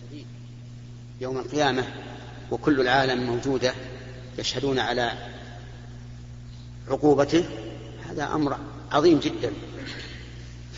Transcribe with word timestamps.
شديد. 0.00 0.26
يوم 1.20 1.38
القيامة 1.38 1.84
وكل 2.50 2.80
العالم 2.80 3.26
موجودة 3.26 3.74
يشهدون 4.38 4.78
على 4.78 5.12
عقوبته 6.88 7.44
هذا 8.10 8.24
أمر 8.24 8.58
عظيم 8.92 9.20
جدا. 9.20 9.52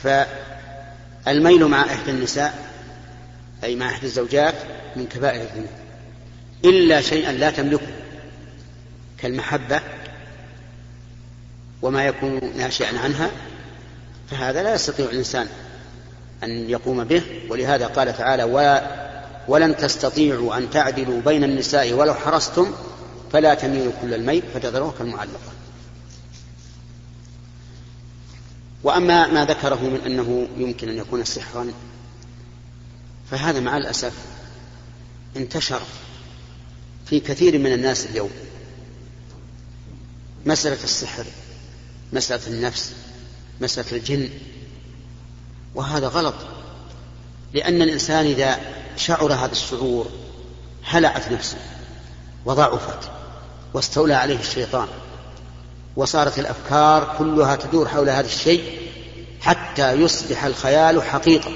فالميل 0.03 1.67
مع 1.67 1.83
إحدى 1.83 2.11
النساء 2.11 2.73
أي 3.65 3.77
مع 3.77 3.89
إحدى 3.89 4.07
الزوجات 4.07 4.55
من 4.97 5.07
كبائر 5.07 5.43
الذنوب. 5.43 5.71
إلا 6.65 7.01
شيئا 7.01 7.33
لا 7.33 7.51
تملكه 7.51 7.93
كالمحبة 9.19 9.81
وما 11.83 12.05
يكون 12.05 12.41
ناشئا 12.57 12.99
عنها 12.99 13.31
فهذا 14.31 14.63
لا 14.63 14.75
يستطيع 14.75 15.07
الإنسان 15.07 15.49
أن 16.43 16.71
يقوم 16.71 17.05
به. 17.05 17.23
ولهذا 17.51 17.87
قال 17.87 18.17
تعالى 18.17 18.43
ولن 19.49 19.77
تستطيعوا 19.77 20.59
أن 20.59 20.71
تعدلوا 20.71 21.21
بين 21.21 21.45
النساء 21.45 21.93
ولو 21.93 22.15
حرصتم 22.15 22.73
فلا 23.33 23.55
تميلوا 23.55 23.93
كل 24.03 24.15
الميل 24.15 24.43
فتذروه 24.55 24.95
كالمعلقة. 24.99 25.53
وأما 28.85 29.27
ما 29.27 29.45
ذكره 29.45 29.81
من 29.83 30.01
أنه 30.07 30.49
يمكن 30.57 30.89
أن 30.89 30.97
يكون 30.97 31.25
سحرا 31.25 31.73
فهذا 33.31 33.61
مع 33.61 33.77
الأسف 33.77 34.13
انتشر 35.37 35.83
في 37.07 37.21
كثير 37.21 37.59
من 37.59 37.73
الناس 37.73 38.07
اليوم. 38.07 38.31
مسألة 40.47 40.85
السحر 40.85 41.25
مسألة 42.13 42.47
النفس 42.47 42.93
مسألة 43.61 43.93
الجن 43.93 44.29
وهذا 45.75 46.09
غلط. 46.09 46.35
لأن 47.55 47.83
الإنسان 47.83 48.27
إذا 48.27 48.76
شعر 48.97 49.33
هذا 49.33 49.53
الشعور 49.53 50.07
هلعت 50.85 51.33
نفسه 51.33 51.59
وضعفت 52.45 53.11
واستولى 53.75 54.15
عليه 54.15 54.39
الشيطان 54.39 54.89
وصارت 55.97 56.39
الأفكار 56.39 57.15
كلها 57.19 57.57
تدور 57.57 57.89
حول 57.89 58.09
هذا 58.11 58.27
الشيء 58.27 58.91
حتى 59.41 59.93
يصبح 59.93 60.45
الخيال 60.45 61.03
حقيقة. 61.03 61.51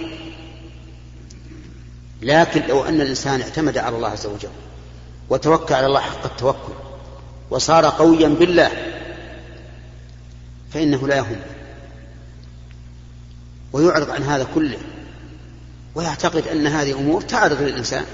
لكن 2.22 2.62
لو 2.66 2.84
أن 2.84 3.00
الإنسان 3.00 3.40
اعتمد 3.40 3.78
على 3.78 3.96
الله 3.96 4.08
عز 4.08 4.26
وجل 4.26 4.48
وتوكل 5.30 5.74
على 5.74 5.86
الله 5.86 6.00
حق 6.00 6.24
التوكل 6.24 6.72
وصار 7.50 7.86
قويا 7.86 8.28
بالله 8.28 8.70
فإنه 10.72 11.08
لا 11.08 11.16
يهم 11.16 11.40
ويعرض 13.72 14.10
عن 14.10 14.22
هذا 14.22 14.46
كله. 14.54 14.78
ويعتقد 15.94 16.48
أن 16.48 16.66
هذه 16.66 16.92
أمور 16.92 17.22
تعرض 17.22 17.62
للإنسان 17.62 18.04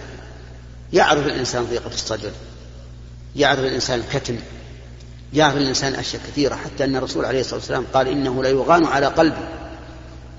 يعرض 0.92 1.27
الانسان 1.27 1.64
ضيقة 1.64 1.94
الصدر 1.94 2.30
يعرض 3.36 3.58
الانسان 3.64 3.98
الكتم 3.98 4.36
يعرف 5.33 5.56
الإنسان 5.56 5.94
أشياء 5.94 6.22
كثيرة 6.22 6.55
حتى 6.55 6.84
أن 6.84 6.96
الرسول 6.96 7.24
عليه 7.24 7.41
الصلاة 7.41 7.58
والسلام 7.58 7.84
قال 7.94 8.08
إنه 8.08 8.42
ليغان 8.42 8.84
على 8.84 9.06
قلبي 9.06 9.48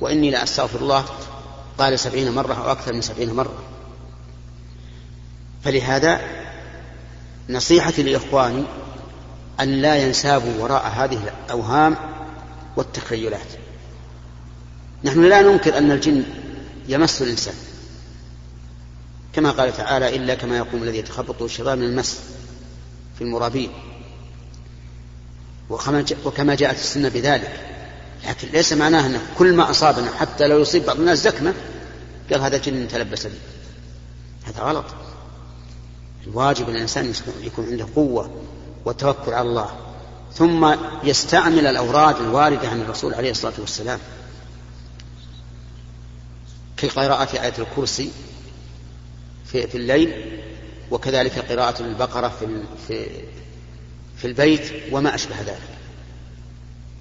وإني 0.02 0.32
لأستغفر 0.32 0.80
الله 0.80 1.06
قال 1.78 2.00
سبعين 2.00 2.32
مرة 2.32 2.54
أو 2.54 2.72
أكثر 2.72 2.94
من 2.94 3.02
سبعين 3.02 3.34
مرة. 3.34 3.64
فلهذا 5.64 6.22
نصيحتي 7.50 8.04
لإخواني 8.04 8.64
أن 9.60 9.68
لا 9.82 9.96
ينسابوا 9.96 10.64
وراء 10.64 10.88
هذه 10.88 11.20
الأوهام 11.46 11.96
والتخيلات. 12.76 13.48
نحن 15.04 15.24
لا 15.24 15.42
ننكر 15.42 15.78
أن 15.78 15.92
الجن 15.92 16.24
يمس 16.88 17.22
الإنسان. 17.22 17.54
كما 19.34 19.52
قال 19.52 19.78
تعالى 19.78 20.16
إلا 20.16 20.36
كما 20.36 20.58
يقوم 20.58 20.84
الذي 20.84 20.98
يتخبطه 20.98 21.46
الشيطان 21.46 21.78
من 21.78 21.86
المس 21.86 22.20
في 23.18 23.24
المرابين. 23.24 23.72
وكما 26.26 26.56
جاءت 26.56 26.76
السنة 26.76 27.10
بذلك. 27.10 27.60
لكن 28.28 28.48
ليس 28.48 28.74
معناه 28.74 29.06
أن 29.08 29.20
كل 29.38 29.54
ما 29.54 29.70
أصابنا 29.70 30.12
حتى 30.12 30.48
لو 30.48 30.60
يصيب 30.60 30.86
بعض 30.86 31.00
الناس 31.00 31.24
زكمة 31.24 31.54
قال 32.32 32.42
هذا 32.42 32.58
جن 32.58 32.88
تلبس 32.88 33.26
به. 33.26 33.40
هذا 34.46 34.62
غلط. 34.62 34.86
الواجب 36.28 36.70
الإنسان 36.70 37.14
يكون 37.42 37.66
عنده 37.66 37.88
قوة 37.96 38.42
وتوكل 38.86 39.34
على 39.34 39.50
الله. 39.50 39.70
ثم 40.34 40.76
يستعمل 41.04 41.68
الأوراد 41.68 42.16
الواردة 42.16 42.70
عن 42.70 42.82
الرسول 42.82 43.14
عليه 43.14 43.32
الصلاة 43.32 43.54
والسلام. 43.58 44.00
كقراءة 46.78 47.44
آية 47.44 47.54
الكرسي 47.60 48.12
في, 49.46 49.68
في 49.68 49.76
الليل 49.76 50.40
وكذلك 50.92 51.52
قراءة 51.52 51.82
البقرة 51.82 52.28
في, 52.28 52.64
في 52.88 53.08
في 54.18 54.28
البيت 54.28 54.72
وما 54.92 55.16
أشبه 55.16 55.40
ذلك. 55.40 55.78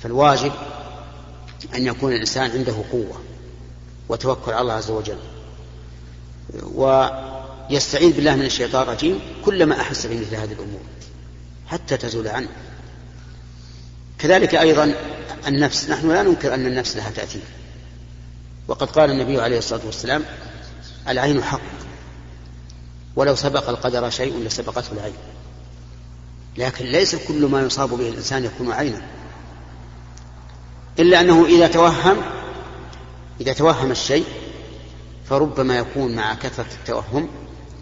فالواجب 0.01 0.53
أن 1.75 1.87
يكون 1.87 2.13
الإنسان 2.13 2.51
عنده 2.51 2.75
قوة 2.93 3.23
وتوكل 4.09 4.53
على 4.53 4.61
الله 4.61 4.73
عز 4.73 4.91
وجل. 4.91 5.19
ويستعيذ 6.63 8.17
بالله 8.17 8.37
من 8.37 8.45
الشيطان 8.45 8.83
الرجيم 8.83 9.21
كلما 9.45 9.81
أحس 9.81 10.07
بمثل 10.07 10.35
هذه 10.35 10.53
الأمور 10.53 10.81
حتى 11.67 11.97
تزول 11.97 12.29
عنه. 12.29 12.49
كذلك 14.19 14.55
أيضا 14.55 14.95
النفس. 15.47 15.91
نحن 15.91 16.09
لا 16.09 16.23
ننكر 16.23 16.55
أن 16.55 16.67
النفس 16.67 16.97
لها 16.97 17.11
تأثير. 17.11 17.43
وقد 18.69 18.91
قال 18.91 19.11
النبي 19.11 19.41
عليه 19.41 19.59
الصلاة 19.59 19.81
والسلام 19.87 20.25
العين 21.09 21.43
حق. 21.43 21.61
ولو 23.17 23.35
سبق 23.35 23.69
القدر 23.69 24.11
شيء 24.11 24.39
لسبقته 24.39 24.93
العين. 24.93 25.15
لكن 26.59 26.85
ليس 26.85 27.17
كل 27.17 27.47
ما 27.47 27.63
يصاب 27.63 27.89
به 27.89 28.09
الإنسان 28.09 28.45
يكون 28.45 28.73
عينا. 28.73 29.03
إلا 30.99 31.21
أنه 31.21 31.47
إذا 31.47 31.67
توهم 31.67 32.17
إذا 33.41 33.53
توهم 33.53 33.91
الشيء 33.91 34.25
فربما 35.29 35.79
يكون 35.79 36.17
مع 36.17 36.35
كثرة 36.35 36.67
التوهم 36.81 37.29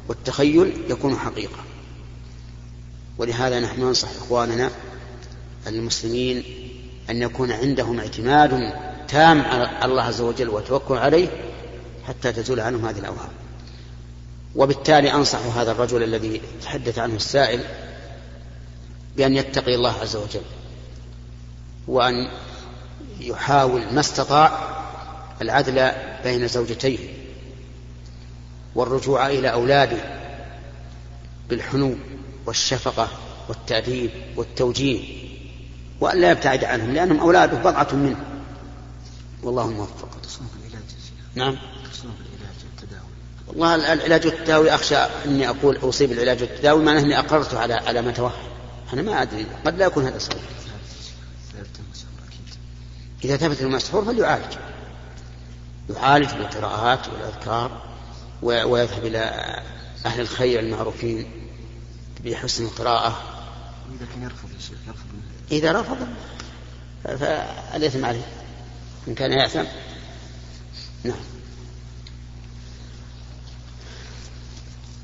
والتخيل 0.08 0.82
يكون 0.88 1.16
حقيقة. 1.16 1.58
ولهذا 3.18 3.60
نحن 3.60 3.80
ننصح 3.80 4.08
إخواننا 4.08 4.70
المسلمين 5.66 6.44
أن 7.10 7.22
يكون 7.22 7.52
عندهم 7.52 8.00
اعتماد 8.00 8.72
تام 9.08 9.40
على 9.42 9.84
الله 9.84 10.02
عز 10.02 10.20
وجل 10.20 10.48
وتوكل 10.48 10.96
عليه 10.96 11.28
حتى 12.08 12.32
تزول 12.32 12.60
عنهم 12.60 12.86
هذه 12.86 12.98
الأوهام. 12.98 13.30
وبالتالي 14.54 15.12
أنصح 15.12 15.38
هذا 15.56 15.72
الرجل 15.72 16.02
الذي 16.02 16.40
تحدث 16.62 16.98
عنه 16.98 17.14
السائل 17.14 17.60
بأن 19.16 19.36
يتقي 19.36 19.74
الله 19.74 19.92
عز 20.00 20.16
وجل 20.16 20.42
وأن 21.88 22.28
يحاول 23.20 23.82
ما 23.92 24.00
استطاع 24.00 24.74
العدل 25.42 25.90
بين 26.24 26.48
زوجتيه 26.48 26.98
والرجوع 28.74 29.26
إلى 29.26 29.52
أولاده 29.52 29.98
بالحنو 31.48 31.94
والشفقة 32.46 33.08
والتأديب 33.48 34.10
والتوجيه 34.36 35.24
وأن 36.00 36.20
لا 36.20 36.30
يبتعد 36.30 36.64
عنهم 36.64 36.90
لأنهم 36.90 37.20
أولاده 37.20 37.58
بضعة 37.58 37.88
منه. 37.92 38.16
والله 39.44 39.70
موفق. 39.70 40.08
نعم. 41.34 41.58
والله 43.46 43.92
العلاج 43.92 44.26
والتداوي 44.26 44.74
أخشى 44.74 44.96
أني 44.96 45.48
أقول 45.48 45.78
أصيب 45.82 46.12
العلاج 46.12 46.42
والتداوي 46.42 46.84
معناه 46.84 47.00
أني 47.00 47.18
أقررته 47.18 47.58
على 47.58 47.74
على 47.74 48.02
ما 48.02 48.12
توهم. 48.12 48.32
أنا 48.92 49.02
ما 49.02 49.22
أدري. 49.22 49.46
قد 49.66 49.78
لا 49.78 49.86
يكون 49.86 50.04
هذا 50.04 50.18
صحيح. 50.18 50.42
إذا 53.24 53.36
ثبت 53.36 53.60
المسحور 53.60 54.04
فليعالج. 54.04 54.54
يعالج 55.90 56.30
بالقراءات 56.34 57.08
والأذكار 57.08 57.82
ويذهب 58.42 59.06
إلى 59.06 59.18
أهل 60.06 60.20
الخير 60.20 60.60
المعروفين 60.60 61.30
بحسن 62.24 62.64
القراءة. 62.64 63.20
إذا 64.00 64.06
كان 64.14 64.22
يرفض 64.22 64.48
يا 64.54 64.60
شيخ 64.60 64.78
يرفض 64.86 65.06
إذا 65.52 65.80
رفض 65.80 66.06
فالإثم 67.04 68.04
عليه. 68.04 68.43
إن 69.08 69.14
كان 69.14 69.32
يأثم 69.32 69.64
نعم. 71.04 71.16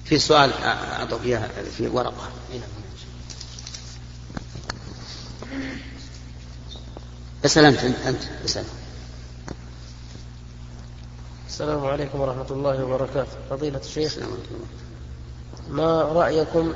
في 0.05 0.19
سؤال 0.19 0.53
أعطوك 0.53 1.23
إياه 1.25 1.49
في 1.77 1.89
ورقة. 1.89 2.29
اسأل 7.45 7.65
أنت 7.65 7.79
أنت 7.85 8.23
اسأل. 8.45 8.65
السلام 11.49 11.85
عليكم 11.87 12.21
ورحمة 12.21 12.47
الله 12.51 12.85
وبركاته. 12.85 13.37
فضيلة 13.51 13.79
الشيخ 13.79 14.19
ما 15.71 16.03
رأيكم 16.03 16.75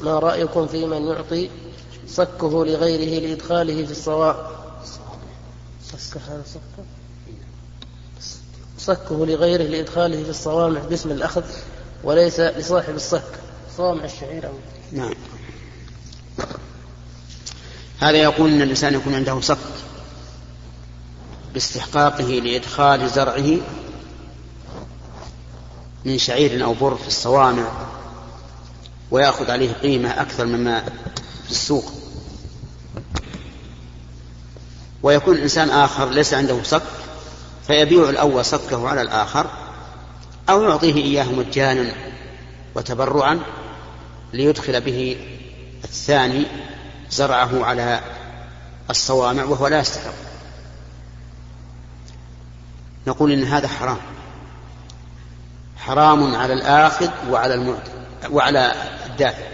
ما 0.00 0.18
رأيكم 0.18 0.66
في 0.66 0.86
من 0.86 1.06
يعطي 1.06 1.50
صكه 2.08 2.64
لغيره 2.64 3.26
لإدخاله 3.26 3.86
في 3.86 3.92
الصواء 3.92 4.61
صك 5.98 6.20
هذا 6.28 6.42
صكه 8.78 9.26
لغيره 9.26 9.62
لإدخاله 9.62 10.22
في 10.22 10.30
الصوامع 10.30 10.80
باسم 10.80 11.10
الأخذ 11.10 11.44
وليس 12.04 12.40
لصاحب 12.40 12.94
الصك. 12.94 13.42
صوامع 13.76 14.04
الشعير 14.04 14.46
أو 14.46 14.52
نعم. 14.92 15.14
هذا 18.00 18.16
يقول 18.16 18.50
إن 18.50 18.62
الإنسان 18.62 18.94
يكون 18.94 19.14
عنده 19.14 19.40
صك 19.40 19.58
باستحقاقه 21.54 22.24
لإدخال 22.24 23.10
زرعه 23.10 23.56
من 26.04 26.18
شعير 26.18 26.64
أو 26.64 26.74
بر 26.74 26.96
في 26.96 27.08
الصوامع 27.08 27.72
ويأخذ 29.10 29.50
عليه 29.50 29.72
قيمة 29.72 30.10
أكثر 30.10 30.46
مما 30.46 30.80
في 31.44 31.50
السوق. 31.50 32.01
ويكون 35.02 35.38
إنسان 35.38 35.70
آخر 35.70 36.10
ليس 36.10 36.34
عنده 36.34 36.62
صك 36.62 36.82
فيبيع 37.66 38.08
الأول 38.08 38.44
صكه 38.44 38.88
على 38.88 39.02
الآخر 39.02 39.46
أو 40.48 40.62
يعطيه 40.62 40.94
إياه 40.94 41.32
مجانا 41.32 41.92
وتبرعا 42.74 43.40
ليدخل 44.32 44.80
به 44.80 45.16
الثاني 45.84 46.46
زرعه 47.10 47.64
على 47.64 48.00
الصوامع 48.90 49.44
وهو 49.44 49.66
لا 49.66 49.78
يستحق. 49.78 50.12
نقول 53.06 53.32
إن 53.32 53.44
هذا 53.44 53.68
حرام. 53.68 53.98
حرام 55.76 56.34
على 56.34 56.52
الآخذ 56.52 57.10
وعلى 57.30 57.54
المعطي 57.54 57.90
وعلى 58.30 58.72
الدافع. 59.06 59.44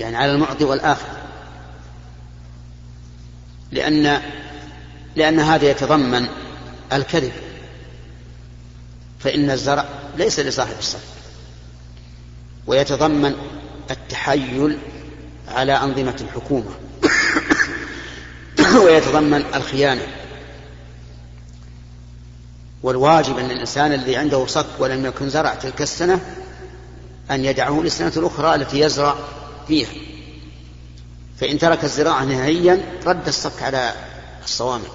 يعني 0.00 0.16
على 0.16 0.32
المعطي 0.32 0.64
والآخذ. 0.64 1.13
لأن 3.74 4.20
لأن 5.16 5.40
هذا 5.40 5.70
يتضمن 5.70 6.26
الكذب. 6.92 7.32
فإن 9.20 9.50
الزرع 9.50 9.88
ليس 10.16 10.40
لصاحب 10.40 10.78
الصرف. 10.78 11.14
ويتضمن 12.66 13.34
التحيل 13.90 14.78
على 15.48 15.72
أنظمة 15.72 16.16
الحكومة. 16.20 16.70
ويتضمن 18.84 19.44
الخيانة. 19.54 20.06
والواجب 22.82 23.38
أن 23.38 23.50
الإنسان 23.50 23.92
الذي 23.92 24.16
عنده 24.16 24.46
صك 24.46 24.66
ولم 24.78 25.06
يكن 25.06 25.28
زرع 25.28 25.54
تلك 25.54 25.82
السنة 25.82 26.20
أن 27.30 27.44
يدعه 27.44 27.80
للسنة 27.82 28.12
الأخرى 28.16 28.54
التي 28.54 28.80
يزرع 28.80 29.16
فيها. 29.68 30.13
فإن 31.40 31.58
ترك 31.58 31.84
الزراعة 31.84 32.24
نهائيا 32.24 33.00
رد 33.06 33.26
الصك 33.26 33.62
على 33.62 33.94
الصوامع 34.44 34.88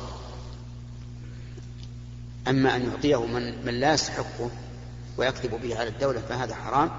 أما 2.47 2.75
أن 2.75 2.89
يعطيه 2.89 3.25
من, 3.25 3.65
من 3.65 3.79
لا 3.79 3.93
يستحقه 3.93 4.49
ويكذب 5.17 5.61
به 5.61 5.79
على 5.79 5.89
الدولة 5.89 6.21
فهذا 6.29 6.55
حرام. 6.55 6.89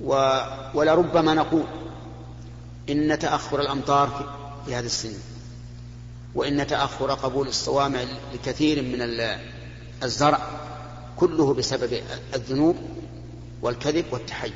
و 0.00 0.40
ولربما 0.74 1.34
نقول 1.34 1.64
إن 2.90 3.18
تأخر 3.18 3.60
الأمطار 3.60 4.34
في 4.66 4.74
هذه 4.74 4.86
السنين 4.86 5.20
وإن 6.34 6.66
تأخر 6.66 7.14
قبول 7.14 7.48
الصوامع 7.48 8.00
لكثير 8.34 8.82
من 8.82 9.28
الزرع 10.02 10.40
كله 11.16 11.54
بسبب 11.54 12.00
الذنوب 12.34 12.76
والكذب 13.62 14.04
والتحيل 14.12 14.52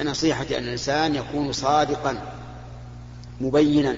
فنصيحتي 0.00 0.58
أن 0.58 0.64
الإنسان 0.64 1.14
يكون 1.14 1.52
صادقا 1.52 2.34
مبينا 3.40 3.96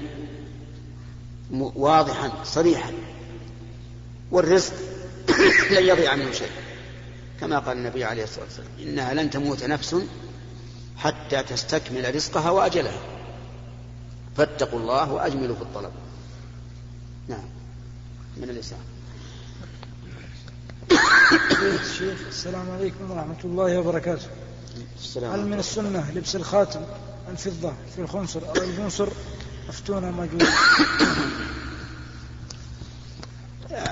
واضحا 1.53 2.45
صريحا. 2.45 2.93
والرزق 4.31 4.73
لن 5.71 5.85
يضيع 5.87 6.17
منه 6.17 6.33
شيء. 6.33 6.51
كما 7.41 7.59
قال 7.59 7.77
النبي 7.77 8.05
عليه 8.05 8.25
الصلاة 8.25 8.45
والسلام 8.45 8.69
إنها 8.81 9.15
لن 9.15 9.31
تموت 9.31 9.65
نفس 9.65 9.97
حتى 10.97 11.43
تستكمل 11.43 12.15
رزقها 12.15 12.51
وأجلها. 12.51 13.01
فاتقوا 14.37 14.79
الله 14.79 15.13
وأجملوا 15.13 15.57
في 15.57 15.63
الطلب. 15.63 15.93
نعم. 17.29 17.45
من 18.37 18.51
الإسلام. 18.51 18.83
السلام 22.29 22.71
عليكم 22.71 23.11
ورحمة 23.11 23.39
الله 23.45 23.79
وبركاته. 23.79 24.27
السلام 25.01 25.33
هل 25.33 25.47
من 25.47 25.59
السنة 25.59 26.11
لبس 26.15 26.37
الخاتم 26.37 26.81
الفضة 27.31 27.73
في 27.97 28.03
الخنصر 28.03 28.41
أو 28.49 28.63
البنصر 28.63 29.09
أفتونا 29.69 30.11
مجهول 30.11 30.43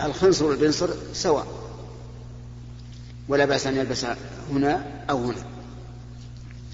الخنصر 0.04 0.44
والبنصر 0.44 0.88
سواء. 1.12 1.46
ولا 3.28 3.44
بأس 3.44 3.66
أن 3.66 3.76
يلبس 3.76 4.06
هنا 4.52 4.86
أو 5.10 5.24
هنا. 5.24 5.44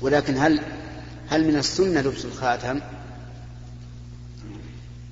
ولكن 0.01 0.37
هل 0.37 0.61
هل 1.29 1.47
من 1.47 1.57
السنة 1.57 2.01
لبس 2.01 2.25
الخاتم؟ 2.25 2.81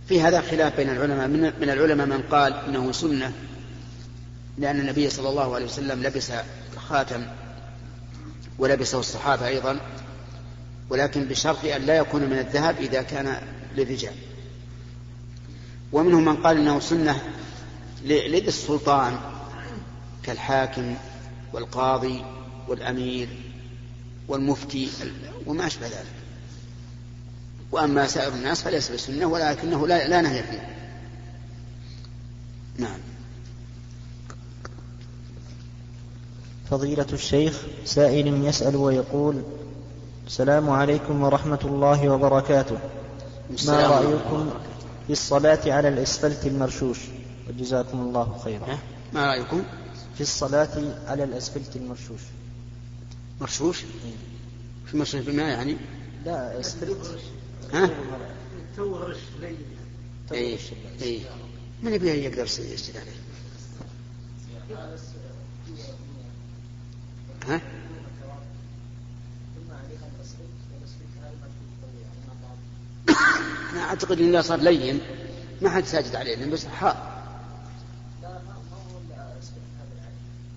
في 0.08 0.23
هذا 0.23 0.40
خلاف 0.40 0.76
بين 0.76 0.90
العلماء. 0.90 1.29
من, 1.29 1.40
من 1.61 1.70
العلماء 1.70 2.06
من 2.06 2.23
قال 2.23 2.52
إنه 2.52 2.93
سنة 2.93 3.32
لأن 4.58 4.81
النبي 4.81 5.11
صلى 5.11 5.29
الله 5.29 5.55
عليه 5.55 5.64
وسلم 5.64 6.02
لبس 6.02 6.32
خاتم 6.76 7.26
ولبسه 8.58 9.00
الصحابة 9.00 9.46
أيضا 9.46 9.80
ولكن 10.90 11.24
بشرط 11.24 11.64
أن 11.64 11.82
لا 11.82 11.96
يكون 11.96 12.22
من 12.22 12.38
الذهب 12.38 12.76
إذا 12.78 13.02
كان 13.02 13.36
للرجال. 13.76 14.14
ومنهم 15.92 16.24
من 16.24 16.36
قال 16.36 16.56
إنه 16.56 16.80
سنة 16.80 17.22
لذي 18.04 18.48
السلطان 18.48 19.18
كالحاكم 20.22 20.94
والقاضي 21.52 22.24
والأمير 22.68 23.28
والمفتي 24.28 24.88
وما 25.46 25.66
أشبه 25.66 25.86
ذلك. 25.86 26.14
وأما 27.72 28.06
سائر 28.06 28.32
الناس 28.32 28.62
فليس 28.62 28.90
بسنة 28.90 29.26
ولكنه 29.26 29.86
لا, 29.86 30.08
لا 30.08 30.20
نهي 30.20 30.42
فيه. 30.42 30.74
نعم. 32.78 33.13
فضيلة 36.70 37.06
الشيخ 37.12 37.62
سائل 37.84 38.44
يسأل 38.44 38.76
ويقول 38.76 39.43
السلام 40.26 40.70
عليكم 40.70 41.22
ورحمة 41.22 41.58
الله 41.64 42.08
وبركاته. 42.08 42.78
ما 43.66 43.87
رأيكم 43.87 44.50
في 45.06 45.12
الصلاة 45.12 45.72
على 45.72 45.88
الإسفلت 45.88 46.46
المرشوش؟ 46.46 46.99
وجزاكم 47.49 48.00
الله 48.00 48.38
خيرا. 48.44 48.78
ما 49.12 49.26
رأيكم؟ 49.26 49.62
في 50.14 50.21
الصلاة 50.21 50.99
على 51.06 51.25
الأسفلت 51.25 51.76
المرشوش. 51.76 52.21
مرشوش؟ 53.40 53.85
في 54.87 54.97
مرشوش 54.97 55.21
بالماء 55.21 55.49
يعني؟ 55.49 55.76
لا 56.25 56.61
أسفلت. 56.61 57.18
ها؟ 57.73 57.90
اي 60.33 60.59
اي 61.02 61.21
من 61.83 61.92
يبي 61.92 62.09
يقدر 62.09 62.44
يسجد 62.44 62.97
عليه؟ 62.97 63.25
ها؟ 67.48 67.60
أنا 73.72 73.80
أعتقد 73.80 74.20
إن 74.20 74.42
صار 74.42 74.60
لين 74.60 75.00
ما 75.62 75.70
حد 75.70 75.84
ساجد 75.84 76.16
عليه 76.16 76.34
لأنه 76.34 76.52
بس 76.52 76.66
حار 76.66 77.14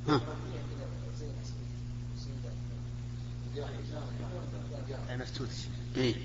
ها؟ 0.07 0.21
إيه. 5.97 6.15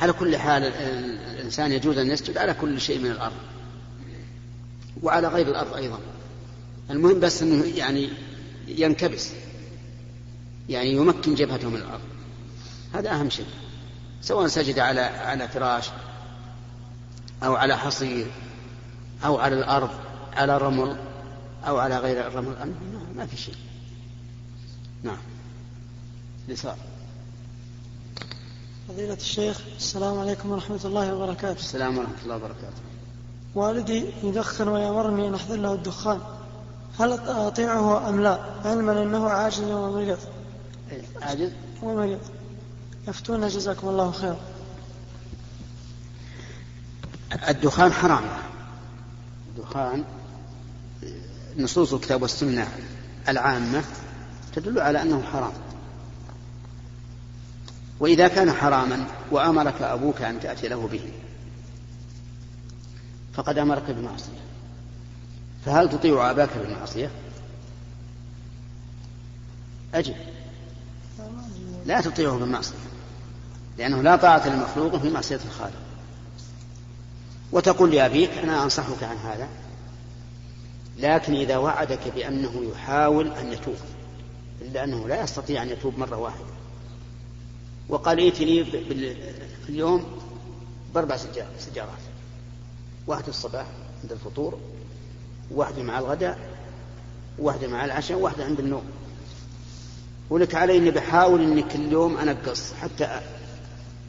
على 0.00 0.12
كل 0.12 0.36
حال 0.36 0.62
الإنسان 0.62 1.72
يجوز 1.72 1.98
أن 1.98 2.10
يسجد 2.10 2.38
على 2.38 2.54
كل 2.54 2.80
شيء 2.80 2.98
من 2.98 3.10
الأرض. 3.10 3.36
وعلى 5.02 5.28
غير 5.28 5.48
الأرض 5.48 5.74
أيضا. 5.74 5.98
المهم 6.90 7.20
بس 7.20 7.42
أنه 7.42 7.64
يعني 7.76 8.08
ينكبس. 8.68 9.30
يعني 10.68 10.92
يمكن 10.92 11.34
جبهته 11.34 11.68
من 11.68 11.76
الأرض. 11.76 12.00
هذا 12.94 13.10
أهم 13.10 13.30
شيء. 13.30 13.46
سواء 14.22 14.46
سجد 14.46 14.78
على 14.78 15.00
على 15.00 15.48
فراش 15.48 15.90
أو 17.42 17.54
على 17.54 17.78
حصير 17.78 18.26
أو 19.24 19.38
على 19.38 19.58
الأرض 19.58 19.90
على 20.32 20.58
رمل 20.58 20.96
أو 21.66 21.78
على 21.78 21.98
غير 21.98 22.26
الرمل 22.26 22.74
ما 23.16 23.26
في 23.26 23.36
شيء. 23.36 23.56
نعم. 25.02 25.16
يسار 26.48 26.76
فضيلة 28.88 29.14
الشيخ 29.14 29.60
السلام 29.76 30.18
عليكم 30.18 30.50
ورحمة 30.50 30.80
الله 30.84 31.14
وبركاته. 31.14 31.58
السلام 31.58 31.98
ورحمة 31.98 32.22
الله 32.24 32.36
وبركاته. 32.36 32.82
والدي 33.54 34.04
يدخن 34.22 34.68
ويأمرني 34.68 35.28
أن 35.28 35.34
أحضر 35.34 35.56
له 35.56 35.72
الدخان. 35.72 36.20
هل 36.98 37.12
أطيعه 37.12 38.08
أم 38.08 38.22
لا؟ 38.22 38.38
علما 38.64 39.02
أنه 39.02 39.28
عاجز 39.28 39.60
ومريض. 39.60 40.18
عاجز؟ 41.22 41.50
ومريض 41.82 42.20
يفتون 43.08 43.48
جزاكم 43.48 43.88
الله 43.88 44.10
خيرا 44.10 44.40
الدخان 47.48 47.92
حرام. 47.92 48.24
الدخان 49.48 50.04
نصوص 51.58 51.92
الكتاب 51.92 52.22
والسنة 52.22 52.68
العامة 53.28 53.84
تدل 54.54 54.80
على 54.80 55.02
أنه 55.02 55.22
حرام. 55.22 55.52
وإذا 58.00 58.28
كان 58.28 58.52
حراما 58.52 59.06
وأمرك 59.30 59.82
أبوك 59.82 60.22
أن 60.22 60.40
تأتي 60.40 60.68
له 60.68 60.88
به 60.88 61.12
فقد 63.34 63.58
أمرك 63.58 63.90
بمعصية. 63.90 64.42
فهل 65.64 65.90
تطيع 65.90 66.30
أباك 66.30 66.50
بالمعصية؟ 66.56 67.10
أجب. 69.94 70.14
لا 71.86 72.00
تطيعه 72.00 72.38
بالمعصية 72.38 72.74
لأنه 73.78 74.02
لا 74.02 74.16
طاعة 74.16 74.48
للمخلوق 74.48 74.96
في 74.96 75.10
معصية 75.10 75.40
الخالق. 75.46 75.82
وتقول 77.52 77.90
لأبيك 77.90 78.30
أنا 78.30 78.62
أنصحك 78.62 79.02
عن 79.02 79.16
هذا 79.16 79.48
لكن 80.98 81.34
إذا 81.34 81.56
وعدك 81.56 82.08
بأنه 82.14 82.64
يحاول 82.72 83.26
أن 83.28 83.52
يتوب 83.52 83.76
إلا 84.60 84.84
أنه 84.84 85.08
لا 85.08 85.22
يستطيع 85.22 85.62
أن 85.62 85.68
يتوب 85.68 85.98
مرة 85.98 86.16
واحدة. 86.16 86.44
وقال 87.88 88.18
ائتني 88.18 88.64
في 88.64 89.16
اليوم 89.68 90.04
بأربع 90.94 91.16
سجارات 91.58 91.88
واحدة 93.06 93.28
الصباح 93.28 93.66
عند 94.02 94.12
الفطور 94.12 94.58
واحدة 95.50 95.82
مع 95.82 95.98
الغداء 95.98 96.38
واحدة 97.38 97.68
مع 97.68 97.84
العشاء 97.84 98.18
واحدة 98.18 98.44
عند 98.44 98.60
النوم. 98.60 98.84
ولك 100.30 100.54
علي 100.54 100.76
إني 100.78 100.90
بحاول 100.90 101.42
إني 101.42 101.62
كل 101.62 101.92
يوم 101.92 102.16
أنقص 102.16 102.72
حتى 102.72 103.20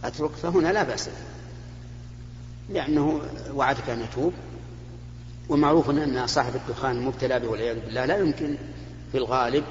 أترك 0.03 0.31
فهنا 0.31 0.73
لا 0.73 0.83
بأس. 0.83 1.09
لأنه 2.69 3.21
وعدك 3.53 3.89
أن 3.89 4.01
يتوب. 4.01 4.33
ومعروف 5.49 5.89
ان 5.89 6.27
صاحب 6.27 6.55
الدخان 6.55 6.95
المبتلى 6.95 7.39
به 7.39 7.47
والعياذ 7.47 7.79
بالله 7.79 8.05
لا 8.05 8.17
يمكن 8.17 8.57
في 9.11 9.17
الغالب 9.17 9.63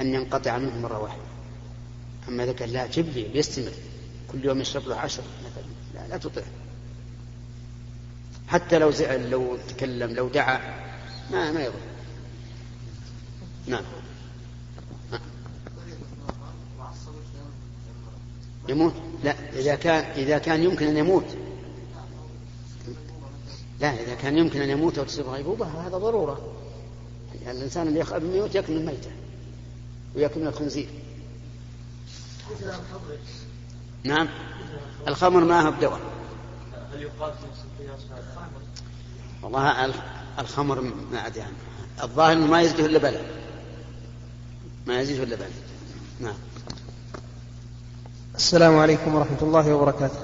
أن 0.00 0.14
ينقطع 0.14 0.58
منه 0.58 0.78
مرة 0.78 0.98
واحدة. 0.98 1.22
أما 2.28 2.44
إذا 2.44 2.52
كان 2.52 2.68
لا 2.68 2.86
جب 2.86 3.08
لي 3.08 3.28
بيستمر 3.28 3.72
كل 4.32 4.44
يوم 4.44 4.60
يشرب 4.60 4.88
له 4.88 4.96
عشر 4.96 5.22
مثلا 5.22 5.64
لا 5.94 6.08
لا 6.08 6.16
تطيع 6.16 6.42
حتى 8.48 8.78
لو 8.78 8.90
زعل 8.90 9.30
لو 9.30 9.56
تكلم 9.68 10.10
لو 10.10 10.28
دعا 10.28 10.60
ما 11.30 11.52
ما 11.52 11.60
يضر. 11.60 11.74
نعم. 13.66 13.82
يموت. 18.68 18.94
لا 19.24 19.34
إذا 19.52 19.74
كان 19.74 20.04
إذا 20.04 20.38
كان 20.38 20.62
يمكن 20.62 20.86
أن 20.86 20.96
يموت. 20.96 21.24
لا 23.80 23.94
إذا 23.94 24.14
كان 24.14 24.38
يمكن 24.38 24.60
أن 24.60 24.70
يموت 24.70 24.98
أو 24.98 25.04
تصيب 25.04 25.26
غيبوبة 25.26 25.66
هذا 25.66 25.98
ضرورة. 25.98 26.52
يعني 27.44 27.58
الإنسان 27.58 27.88
اللي 27.88 28.00
يخاف 28.00 28.22
من 28.22 28.30
الموت 28.30 28.54
يأكل 28.54 28.72
من 28.72 28.78
الميتة 28.78 29.10
ويأكل 30.16 30.40
من 30.40 30.46
الخنزير. 30.46 30.88
نعم. 34.04 34.28
الخمر 35.08 35.44
ما 35.44 35.60
هو 35.60 35.70
بدواء 35.70 36.00
والله 39.42 39.94
الخمر 40.38 40.80
ما 41.12 41.26
أدري 41.26 41.40
عنه. 41.40 41.56
الظاهر 42.02 42.38
ما 42.38 42.60
يزيده 42.60 42.86
إلا 42.86 42.98
بلد 42.98 43.26
ما 44.86 45.00
يزيده 45.00 45.22
إلا 45.22 45.36
بلد 45.36 45.52
نعم. 46.20 46.34
السلام 48.38 48.78
عليكم 48.78 49.14
ورحمة 49.14 49.42
الله 49.42 49.74
وبركاته. 49.74 50.18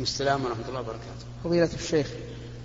السلام 0.00 0.44
ورحمة 0.44 0.68
الله 0.68 0.80
وبركاته. 0.80 1.24
فضيلة 1.44 1.68
الشيخ 1.74 2.06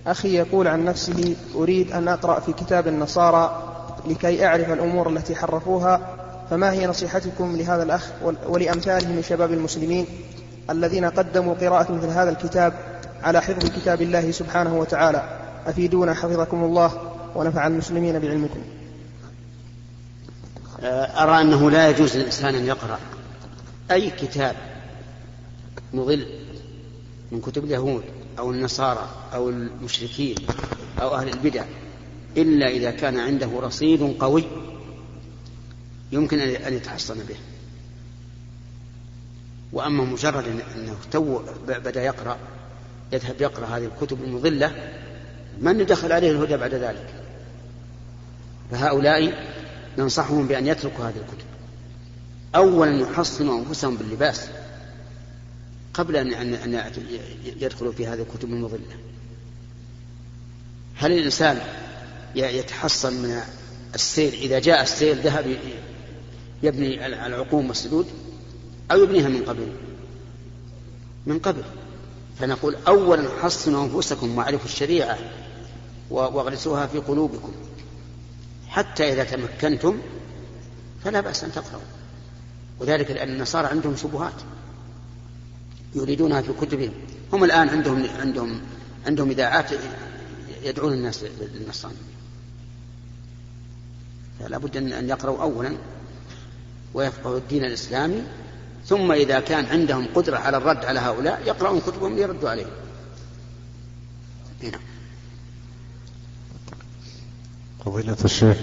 أخي 0.08 0.36
يقول 0.38 0.68
عن 0.68 0.86
نفسه 0.86 1.36
أريد 1.56 1.92
أن 1.92 2.08
أقرأ 2.08 2.40
في 2.40 2.54
كتاب 2.54 2.88
النصارى 2.88 3.74
لكي 4.08 4.46
أعرف 4.46 4.70
الأمور 4.70 5.10
التي 5.10 5.36
حرفوها 5.36 6.18
فما 6.50 6.72
هي 6.72 6.88
نصيحتكم 6.88 7.56
لهذا 7.56 7.84
الأخ 7.84 8.10
ولأمثاله 8.48 9.08
من 9.08 9.24
شباب 9.24 9.54
المسلمين 9.54 10.06
الذين 10.70 11.06
قدموا 11.06 11.54
قراءة 11.54 11.92
مثل 11.92 12.08
هذا 12.08 12.30
الكتاب 12.30 12.74
على 13.24 13.42
حفظ 13.42 13.70
كتاب 13.70 14.02
الله 14.02 14.32
سبحانه 14.32 14.78
وتعالى؟ 14.78 15.40
أفيدونا 15.68 16.14
حفظكم 16.14 16.64
الله 16.64 17.12
ونفع 17.36 17.68
المسلمين 17.68 18.20
بعلمكم. 18.20 18.60
أرى 20.84 21.42
أنه 21.42 21.72
لا 21.72 21.90
يجوز 21.90 22.18
للإنسان 22.18 22.56
أن 22.56 22.66
يقرأ 22.66 23.00
أي 23.92 24.10
كتاب 24.10 24.56
مضل 25.94 26.26
من 27.32 27.42
كتب 27.42 27.64
اليهود 27.64 28.04
أو 28.40 28.52
النصارى 28.52 29.10
أو 29.34 29.50
المشركين 29.50 30.36
أو 31.02 31.16
أهل 31.16 31.30
البدع 31.30 31.66
إلا 32.38 32.68
إذا 32.68 32.92
كان 32.92 33.20
عنده 33.20 33.50
رصيد 33.60 34.16
قوي 34.20 34.44
يمكن 36.12 36.40
أن 36.40 36.74
يتحصن 36.74 37.16
به. 37.16 37.36
وأما 39.74 40.04
مجرد 40.04 40.44
أنه 40.76 40.96
تو 41.12 41.40
بدأ 41.68 42.04
يقرأ 42.04 42.38
يذهب 43.12 43.42
يقرأ 43.42 43.66
هذه 43.66 43.86
الكتب 43.86 44.24
المضلة 44.24 44.92
من 45.62 45.86
دخل 45.86 46.12
عليه 46.12 46.32
الهدى 46.32 46.58
بعد 46.58 46.74
ذلك؟ 46.74 47.14
فهؤلاء 48.72 49.34
ننصحهم 49.98 50.48
بأن 50.48 50.68
يتركوا 50.68 51.06
هذه 51.06 51.18
الكتب. 51.18 51.48
أولا 52.56 53.00
يحصنوا 53.00 53.60
أنفسهم 53.60 53.98
باللباس. 53.98 54.50
قبل 55.94 56.16
أن 56.16 56.54
أن 56.54 56.92
يدخلوا 57.46 57.92
في 57.92 58.08
هذه 58.08 58.22
الكتب 58.22 58.50
المضلة 58.50 58.98
هل 60.96 61.12
الإنسان 61.12 61.60
يتحصن 62.36 63.14
من 63.14 63.42
السيل 63.96 64.34
إذا 64.34 64.60
جاء 64.60 64.82
السيل 64.82 65.18
ذهب 65.18 65.58
يبني 66.64 67.06
العقوم 67.06 67.68
والسدود 67.68 68.08
أو 68.92 69.04
يبنيها 69.04 69.30
من 69.30 69.44
قبل؟ 69.44 69.68
من 71.26 71.40
قبل. 71.40 71.64
فنقول 72.40 72.76
أولا 72.88 73.30
حصنوا 73.42 73.86
أنفسكم 73.86 74.38
واعرفوا 74.38 74.66
الشريعة 74.66 75.18
واغرسوها 76.10 76.88
في 76.88 76.98
قلوبكم. 76.98 77.54
حتى 78.68 79.14
إذا 79.14 79.24
تمكنتم 79.24 79.98
فلا 81.04 81.22
بأس 81.22 81.44
أن 81.44 81.52
تقرأوا. 81.52 81.82
وذلك 82.80 83.12
لأن 83.12 83.30
النصارى 83.30 83.68
عندهم 83.68 83.96
شبهات. 83.96 84.34
يريدونها 85.96 86.42
في 86.42 86.54
كتبهم. 86.62 86.92
هم 87.34 87.44
الآن 87.44 87.70
عندهم 87.70 88.06
عندهم 88.20 88.62
عندهم 89.08 89.30
إذاعات 89.30 89.72
يدعون 90.64 90.94
الناس 90.94 91.24
للنصرانية 91.24 91.98
فلا 94.40 94.58
بد 94.58 94.78
أن 94.78 95.10
يقرأوا 95.10 95.42
أولا 95.42 95.78
ويفقهوا 96.94 97.38
الدين 97.38 97.66
الإسلامي 97.66 98.22
ثم 98.86 99.12
إذا 99.12 99.40
كان 99.40 99.66
عندهم 99.66 100.08
قدرة 100.16 100.38
على 100.38 100.58
الرد 100.58 100.86
على 100.86 101.00
هؤلاء 101.00 101.42
يقرؤون 101.46 101.80
كتبهم 101.80 102.16
ليردوا 102.16 102.50
عليهم. 102.50 102.72
نعم 104.64 104.82
فضيلة 107.86 108.18
الشيخ. 108.26 108.58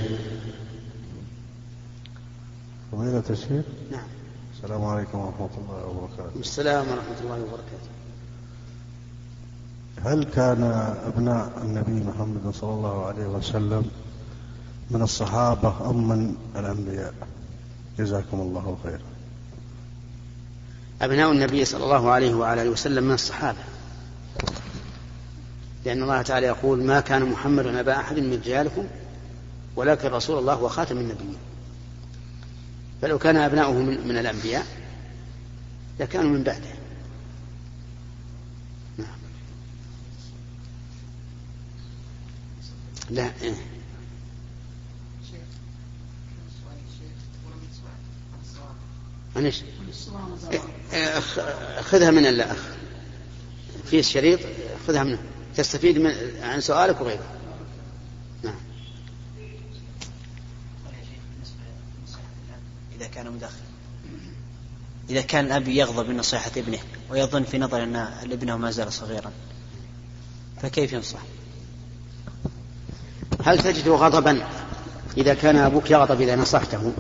فضيلة 2.93 3.25
الشيخ. 3.31 3.65
نعم. 3.91 4.20
السلام 4.65 4.85
عليكم 4.85 5.19
ورحمة 5.19 5.51
الله 5.59 5.87
وبركاته. 5.87 6.41
السلام 6.41 6.87
ورحمة 6.89 7.21
الله 7.21 7.39
وبركاته. 7.43 7.91
هل 10.05 10.25
كان 10.25 10.63
أبناء 11.07 11.53
النبي 11.63 12.05
محمد 12.05 12.55
صلى 12.55 12.71
الله 12.71 13.07
عليه 13.07 13.27
وسلم 13.27 13.91
من 14.91 15.03
الصحابة 15.03 15.91
أم 15.91 16.09
من 16.09 16.35
الأنبياء؟ 16.57 17.15
جزاكم 17.99 18.41
الله 18.41 18.79
خيرا. 18.83 19.11
أبناء 21.03 21.33
النبي 21.33 21.65
صلى 21.65 21.85
الله 21.85 22.11
عليه 22.11 22.35
وعلى 22.35 22.63
آله 22.63 22.71
وسلم 22.71 23.05
من 23.05 23.15
الصحابة. 23.15 23.65
لأن 25.85 26.03
الله 26.03 26.23
تعالى 26.23 26.47
يقول 26.47 26.85
ما 26.85 27.01
كان 27.01 27.31
محمد 27.31 27.67
أبا 27.67 27.97
أحد 27.97 28.19
من 28.19 28.33
رجالكم 28.33 28.85
ولكن 29.77 30.09
رسول 30.09 30.39
الله 30.39 30.63
وخاتم 30.63 30.97
النبيين. 30.97 31.50
فلو 33.03 33.19
كان 33.19 33.37
أبناؤه 33.37 33.73
من, 33.73 34.09
من 34.09 34.19
الأنبياء 34.19 34.67
لكانوا 36.01 36.31
من 36.31 36.43
بعده. 36.43 36.75
نعم. 38.99 39.09
لا 43.11 43.31
إيه. 43.43 43.55
معلش 49.37 49.63
إيه، 50.93 51.21
خذها 51.81 52.11
من 52.11 52.27
الأخ. 52.27 52.59
في 53.91 53.99
الشريط 53.99 54.41
خذها 54.87 55.05
منه. 55.05 55.19
تستفيد 55.57 55.99
من 55.99 56.13
عن 56.43 56.61
سؤالك 56.61 57.01
وغيره 57.01 57.35
نعم 58.43 58.55
إذا 62.97 63.07
كان 63.07 63.31
مدخن 63.33 63.65
إذا 65.11 65.21
كان 65.21 65.47
الأب 65.47 65.69
يغضب 65.69 66.09
من 66.09 66.17
نصيحة 66.17 66.51
ابنه 66.57 66.79
ويظن 67.11 67.43
في 67.43 67.59
نظر 67.59 67.83
أن 67.83 67.97
ابنه 68.23 68.57
ما 68.57 68.71
زال 68.71 68.93
صغيرا 68.93 69.33
فكيف 70.63 70.93
ينصح؟ 70.93 71.19
هل 73.45 73.59
تجد 73.59 73.89
غضبا 73.89 74.47
إذا 75.17 75.35
كان 75.35 75.57
أبوك 75.57 75.91
يغضب 75.91 76.21
إذا 76.21 76.37
نصحته؟ 76.37 76.93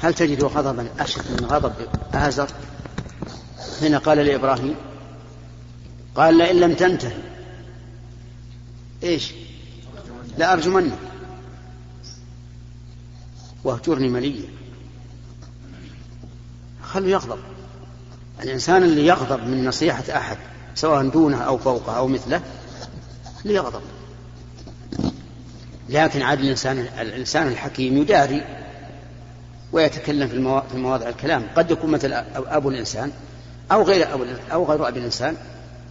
هل 0.00 0.14
تجد 0.14 0.44
غضبا؟ 0.44 0.88
أشد 0.98 1.40
من 1.40 1.46
غضب 1.46 1.72
آزر؟ 2.14 2.48
حين 3.80 3.94
قال 3.94 4.18
لإبراهيم 4.18 4.74
قال 6.14 6.38
لئن 6.38 6.60
لم 6.60 6.74
تنتهي. 6.74 7.16
إيش؟ 9.02 9.32
لأرجمنك. 10.38 10.98
وأهجرني 13.64 14.08
مليا. 14.08 14.48
خلوا 16.94 17.08
يغضب. 17.08 17.38
الإنسان 18.42 18.82
اللي 18.82 19.06
يغضب 19.06 19.46
من 19.46 19.64
نصيحة 19.64 20.04
أحد 20.16 20.36
سواء 20.74 21.08
دونه 21.08 21.42
أو 21.42 21.58
فوقه 21.58 21.96
أو 21.96 22.08
مثله 22.08 22.40
ليغضب 23.44 23.82
لكن 25.88 26.22
عاد 26.22 26.40
الإنسان 26.40 26.78
الإنسان 27.00 27.48
الحكيم 27.48 27.98
يداري 27.98 28.44
ويتكلم 29.72 30.28
في 30.72 30.78
مواضع 30.78 31.08
الكلام. 31.08 31.46
قد 31.56 31.70
يكون 31.70 31.90
مثل 31.90 32.12
أبو 32.34 32.70
الإنسان 32.70 33.12
أو 33.72 33.82
غير 33.82 34.14
أبو 34.14 34.24
أو 34.52 34.64
غير 34.64 34.88
أبي 34.88 34.98
الإنسان 34.98 35.36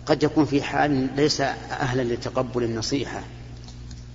قد 0.06 0.24
يكون 0.24 0.46
في 0.46 0.62
حال 0.62 1.08
ليس 1.16 1.42
أهلا 1.72 2.02
لتقبل 2.02 2.64
النصيحة. 2.64 3.24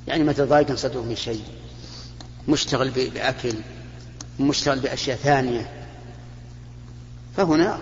يعني 0.07 0.25
مثل 0.25 0.47
ضايق 0.47 0.75
صدره 0.75 1.01
من 1.01 1.17
شيء 1.17 1.43
مشتغل 2.49 2.91
بأكل 2.91 3.55
مشتغل 4.41 4.79
بأشياء 4.79 5.17
ثانية. 5.17 5.78
فهنا 7.39 7.79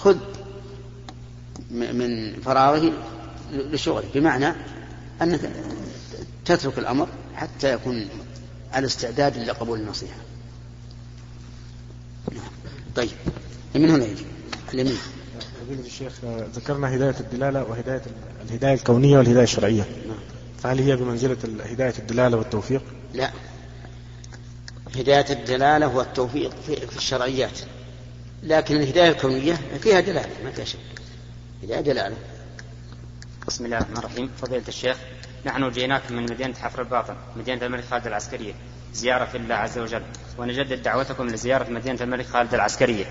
خذ 0.00 0.16
من 1.70 2.40
فراغه 2.40 2.92
لشغله 3.52 4.08
بمعنى 4.14 4.52
أنك 5.22 5.52
تترك 6.44 6.78
الأمر 6.78 7.08
حتى 7.34 7.72
يكون 7.72 8.08
على 8.72 8.86
استعداد 8.86 9.38
لقبول 9.38 9.80
النصيحة. 9.80 10.16
طيب 12.96 13.10
من 13.74 13.90
هنا 13.90 14.04
يجي؟ 14.04 14.24
اليمين. 14.74 14.98
فضيلة 15.66 15.86
الشيخ 15.86 16.12
ذكرنا 16.54 16.96
هداية 16.96 17.16
الدلالة 17.20 17.64
وهداية 17.64 18.02
الهداية 18.48 18.74
الكونية 18.74 19.18
والهداية 19.18 19.44
الشرعية. 19.44 19.86
فهل 20.62 20.78
هي 20.78 20.96
بمنزلة 20.96 21.36
هداية 21.64 21.94
الدلالة 21.98 22.36
والتوفيق؟ 22.36 22.82
لا. 23.14 23.30
هداية 24.96 25.26
الدلالة 25.30 25.96
والتوفيق 25.96 26.54
في 26.66 26.96
الشرعيات. 26.96 27.58
لكن 28.42 28.76
الهداية 28.76 29.08
الكونية 29.08 29.54
فيها 29.82 30.00
دلالة 30.00 30.44
ما 30.44 30.50
فيها 30.50 30.64
شك. 30.64 30.78
هداية 31.62 31.80
دلالة. 31.80 32.16
بسم 33.46 33.64
الله 33.64 33.78
الرحمن 33.78 33.96
الرحيم. 33.96 34.30
فضيلة 34.42 34.64
الشيخ 34.68 34.96
نحن 35.46 35.70
جئناكم 35.70 36.14
من 36.14 36.22
مدينة 36.22 36.54
حفر 36.54 36.82
الباطن 36.82 37.14
مدينة 37.36 37.66
الملك 37.66 37.84
خالد 37.84 38.06
العسكرية 38.06 38.54
زيارة 38.94 39.24
في 39.24 39.36
الله 39.36 39.54
عز 39.54 39.78
وجل 39.78 40.02
ونجدد 40.38 40.82
دعوتكم 40.82 41.26
لزيارة 41.26 41.70
مدينة 41.70 42.02
الملك 42.02 42.26
خالد 42.26 42.54
العسكرية 42.54 43.04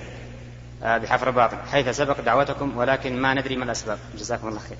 آه، 0.83 0.97
بحفر 0.97 1.29
الباطن 1.29 1.57
حيث 1.57 1.89
سبق 1.89 2.21
دعوتكم 2.21 2.77
ولكن 2.77 3.21
ما 3.21 3.33
ندري 3.33 3.55
ما 3.55 3.63
الأسباب. 3.63 3.99
جزاكم 4.17 4.47
الله 4.47 4.59
خير. 4.59 4.77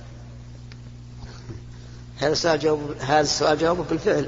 هذا 2.19 2.31
السؤال 2.31 2.59
جواب 2.59 2.79
هذا 3.01 3.21
السؤال 3.21 3.57
جوابه 3.57 3.83
بالفعل. 3.83 4.27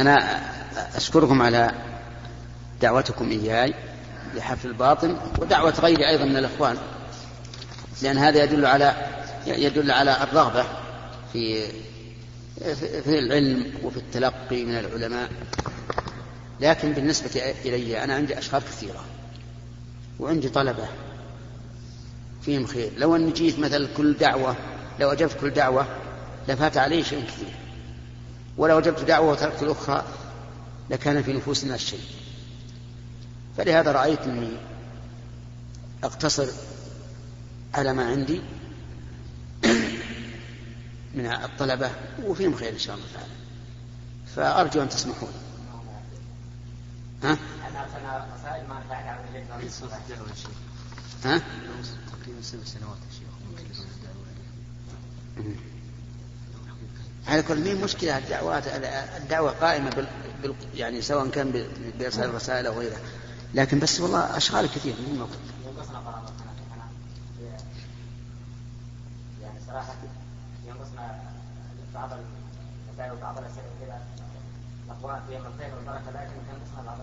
أنا 0.00 0.40
أشكركم 0.96 1.42
على 1.42 1.72
دعوتكم 2.82 3.30
إياي 3.30 3.74
لحفل 4.34 4.68
الباطن 4.68 5.16
ودعوة 5.38 5.74
غيري 5.80 6.08
أيضا 6.08 6.24
من 6.24 6.36
الإخوان 6.36 6.76
لأن 8.02 8.18
هذا 8.18 8.44
يدل 8.44 8.66
على 8.66 8.94
يدل 9.46 9.90
على 9.90 10.22
الرغبة 10.22 10.64
في 11.32 11.66
في 13.04 13.18
العلم 13.18 13.72
وفي 13.82 13.96
التلقي 13.96 14.64
من 14.64 14.78
العلماء. 14.78 15.30
لكن 16.60 16.92
بالنسبة 16.92 17.54
إلي 17.64 18.04
أنا 18.04 18.14
عندي 18.14 18.38
أشخاص 18.38 18.62
كثيرة 18.62 19.04
وعندي 20.20 20.48
طلبة 20.48 20.88
فيهم 22.42 22.66
خير. 22.66 22.90
لو 22.96 23.16
أني 23.16 23.32
جيت 23.32 23.58
مثل 23.58 23.88
كل 23.96 24.12
دعوة 24.12 24.56
لو 25.00 25.12
أجبت 25.12 25.36
كل 25.40 25.50
دعوة 25.50 25.86
لفات 26.48 26.76
علي 26.76 27.04
شيء 27.04 27.24
كثير. 27.24 27.54
ولو 28.56 28.78
أجبت 28.78 29.00
دعوة 29.00 29.30
وتركت 29.30 29.62
الأخرى 29.62 30.04
لكان 30.90 31.22
في 31.22 31.32
نفوسنا 31.32 31.74
الشيء 31.74 32.00
فلهذا 33.58 33.92
رأيت 33.92 34.20
أني 34.20 34.56
أقتصر 36.04 36.48
على 37.74 37.92
ما 37.92 38.06
عندي 38.06 38.40
من 41.14 41.26
الطلبة 41.26 41.90
وفيهم 42.24 42.54
خير 42.54 42.72
إن 42.72 42.78
شاء 42.78 42.94
الله 42.96 43.06
تعالى 43.14 43.32
فأرجو 44.36 44.82
أن 44.82 44.88
تسمحون 44.88 45.32
ها؟ 47.22 47.38
ها؟ 51.24 51.42
على 57.26 57.42
كل 57.42 57.60
مين 57.60 57.80
مشكلة 57.80 58.18
الدعوات 58.18 58.64
الدعوة 59.22 59.50
قائمة 59.50 59.90
بال... 59.90 60.06
بال... 60.42 60.54
يعني 60.74 61.02
سواء 61.02 61.28
كان 61.28 61.68
بإرسال 61.98 62.24
الرسائل 62.24 62.66
أو 62.66 62.78
غيرها 62.78 62.98
لكن 63.54 63.78
بس 63.78 64.00
والله 64.00 64.36
أشغال 64.36 64.66
كثير 64.66 64.94
من 64.94 65.18
موقف. 65.18 65.38
يعني 69.42 69.58
صراحة 69.66 69.94
ينقصنا 70.66 71.20
بعض 71.94 72.10
وبعض 73.12 73.38
الأسئلة 73.38 73.64
كذا 73.80 74.00
الخير 75.46 75.74
والبركة 75.76 76.10
لكن 76.10 76.32
ينقصنا 76.50 76.82
بعض 76.86 76.98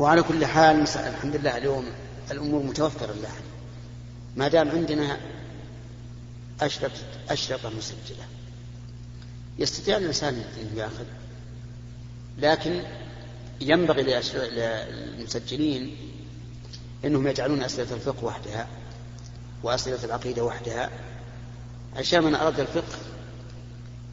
هو 0.00 0.06
على 0.06 0.22
كل 0.22 0.46
حال 0.46 0.80
الحمد 0.96 1.36
لله 1.36 1.56
اليوم 1.56 1.84
الأمور 2.30 2.62
متوفرة 2.62 3.12
الآن. 3.12 3.42
ما 4.36 4.48
دام 4.48 4.70
عندنا 4.70 5.16
أشرطة 6.60 6.92
أشرطة 7.30 7.70
مسجلة. 7.70 8.24
يستطيع 9.58 9.96
الإنسان 9.96 10.34
أن 10.34 10.76
يأخذ 10.76 11.04
لكن 12.38 12.82
ينبغي 13.60 14.20
للمسجلين 14.34 15.96
أنهم 17.04 17.26
يجعلون 17.26 17.62
أسئلة 17.62 17.94
الفقه 17.94 18.24
وحدها 18.24 18.68
وأسئلة 19.62 20.04
العقيدة 20.04 20.44
وحدها. 20.44 20.90
عشان 21.96 22.22
من 22.22 22.34
أراد 22.34 22.60
الفقه 22.60 22.98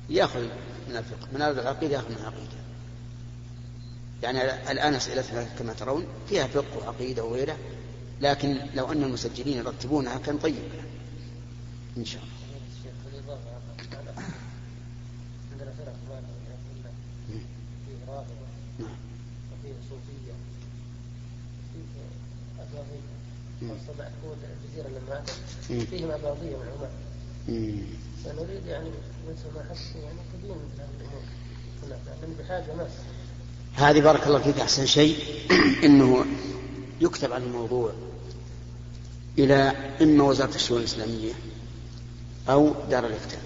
يأخذ 0.09 0.41
من 0.89 0.95
الفقه 0.97 1.27
من 1.33 1.41
أراد 1.41 1.57
العقيدة 1.57 1.93
يأخذ 1.95 2.09
من 2.09 2.17
العقيدة. 2.19 2.59
يعني 4.23 4.71
الآن 4.71 4.93
أسئلتنا 4.93 5.43
كما 5.43 5.73
ترون 5.73 6.05
فيها 6.29 6.47
فقه 6.47 6.77
وعقيدة 6.77 7.23
وغيره 7.23 7.57
لكن 8.21 8.57
لو 8.75 8.91
أن 8.91 9.03
المسجلين 9.03 9.57
يرتبونها 9.57 10.17
كان 10.17 10.37
طيب 10.37 10.69
إن 11.97 12.05
شاء 12.05 12.21
الله. 12.21 12.48
خاصة 23.61 24.09
الجزيرة 24.63 24.87
لما 24.87 25.23
فيهم 25.85 26.11
أباضية 26.11 26.55
وعلماء 26.55 26.91
فنريد 28.25 28.65
يعني 28.65 28.89
يعني 29.95 30.19
الأمور. 30.99 31.21
بحاجة 32.39 32.75
ناس. 32.75 32.91
هذه 33.73 34.01
بارك 34.01 34.27
الله 34.27 34.39
فيك 34.39 34.59
أحسن 34.59 34.85
شيء. 34.85 35.17
أنه 35.85 36.25
يكتب 37.01 37.33
عن 37.33 37.43
الموضوع 37.43 37.91
إلى 39.37 39.55
إما 40.01 40.23
وزارة 40.23 40.55
الشؤون 40.55 40.79
الإسلامية 40.79 41.33
أو 42.49 42.73
دار 42.89 43.05
الإفتاء. 43.05 43.41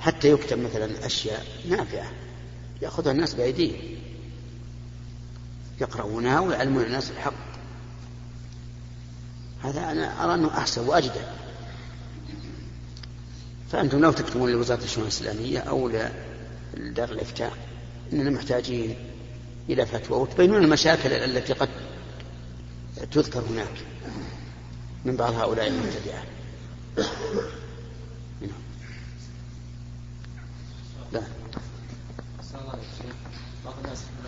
حتى 0.00 0.30
يكتب 0.30 0.58
مثلا 0.58 1.06
أشياء 1.06 1.46
نافعة. 1.68 2.12
يأخذها 2.82 3.12
الناس 3.12 3.34
بأيديهم. 3.34 4.05
يقرؤونها 5.80 6.40
ويعلمون 6.40 6.82
الناس 6.82 7.10
الحق. 7.10 7.56
هذا 9.62 9.92
أنا 9.92 10.24
أرى 10.24 10.34
أنه 10.34 10.58
أحسن 10.58 10.88
وأجدى 10.88 11.20
فأنتم 13.72 14.00
لو 14.00 14.12
تكتبون 14.12 14.52
لوزارة 14.52 14.84
الشؤون 14.84 15.04
الإسلامية 15.04 15.58
أو 15.58 15.88
لدار 16.74 17.10
الإفتاء 17.10 17.52
إننا 18.12 18.30
محتاجين 18.30 18.96
إلى 19.68 19.86
فتوى 19.86 20.18
وتبينون 20.18 20.64
المشاكل 20.64 21.12
التي 21.12 21.52
قد 21.52 21.68
تذكر 23.10 23.40
هناك 23.40 23.84
من 25.04 25.16
بعض 25.16 25.34
هؤلاء 25.34 25.66
المبتدعة 25.66 26.22
لا. 31.12 31.22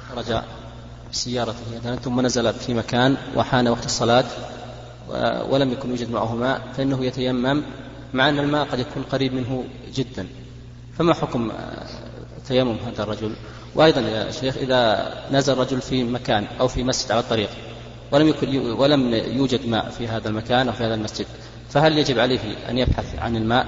خرج 0.08 0.42
بسيارته 1.12 1.76
مثلا 1.76 1.96
ثم 1.96 2.20
نزل 2.20 2.54
في 2.54 2.74
مكان 2.74 3.16
وحان 3.36 3.68
وقت 3.68 3.84
الصلاة 3.84 4.24
ولم 5.50 5.72
يكن 5.72 5.90
يوجد 5.90 6.10
معه 6.10 6.34
ماء 6.34 6.60
فإنه 6.76 7.04
يتيمم 7.04 7.62
مع 8.14 8.28
أن 8.28 8.38
الماء 8.38 8.64
قد 8.64 8.78
يكون 8.78 9.02
قريب 9.02 9.34
منه 9.34 9.64
جدا. 9.94 10.26
فما 10.98 11.14
حكم 11.14 11.50
آه، 11.50 11.86
تيمم 12.48 12.76
هذا 12.86 13.02
الرجل؟ 13.02 13.32
وأيضا 13.74 14.00
يا 14.00 14.30
شيخ 14.30 14.56
إذا 14.56 15.12
نزل 15.32 15.58
رجل 15.58 15.80
في 15.80 16.04
مكان 16.04 16.46
أو 16.60 16.68
في 16.68 16.84
مسجد 16.84 17.12
على 17.12 17.20
الطريق 17.20 17.50
ولم 18.12 18.28
يكن 18.28 18.56
ولم 18.56 19.14
يوجد 19.14 19.66
ماء 19.66 19.90
في 19.90 20.08
هذا 20.08 20.28
المكان 20.28 20.68
أو 20.68 20.74
في 20.74 20.84
هذا 20.84 20.94
المسجد 20.94 21.26
فهل 21.70 21.98
يجب 21.98 22.18
عليه 22.18 22.68
أن 22.68 22.78
يبحث 22.78 23.18
عن 23.18 23.36
الماء؟ 23.36 23.66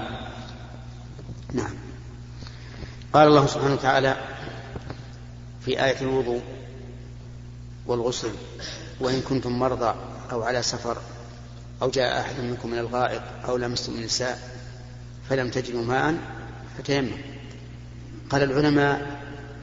نعم. 1.53 1.75
قال 3.13 3.29
الله 3.29 3.47
سبحانه 3.47 3.75
وتعالى 3.75 4.17
في 5.61 5.85
آية 5.85 6.01
الوضوء 6.01 6.41
والغسل 7.91 8.31
وإن 9.01 9.21
كنتم 9.21 9.59
مرضى 9.59 9.95
أو 10.33 10.43
على 10.43 10.63
سفر 10.63 10.97
أو 11.83 11.91
جاء 11.91 12.21
أحد 12.21 12.41
منكم 12.41 12.71
من 12.71 12.79
الغائط 12.79 13.23
أو 13.49 13.57
لمستم 13.57 13.93
النساء 13.93 14.39
فلم 15.29 15.51
تجدوا 15.51 15.85
ماء 15.85 16.15
فتيمم. 16.79 17.11
قال 18.31 18.43
العلماء 18.43 19.21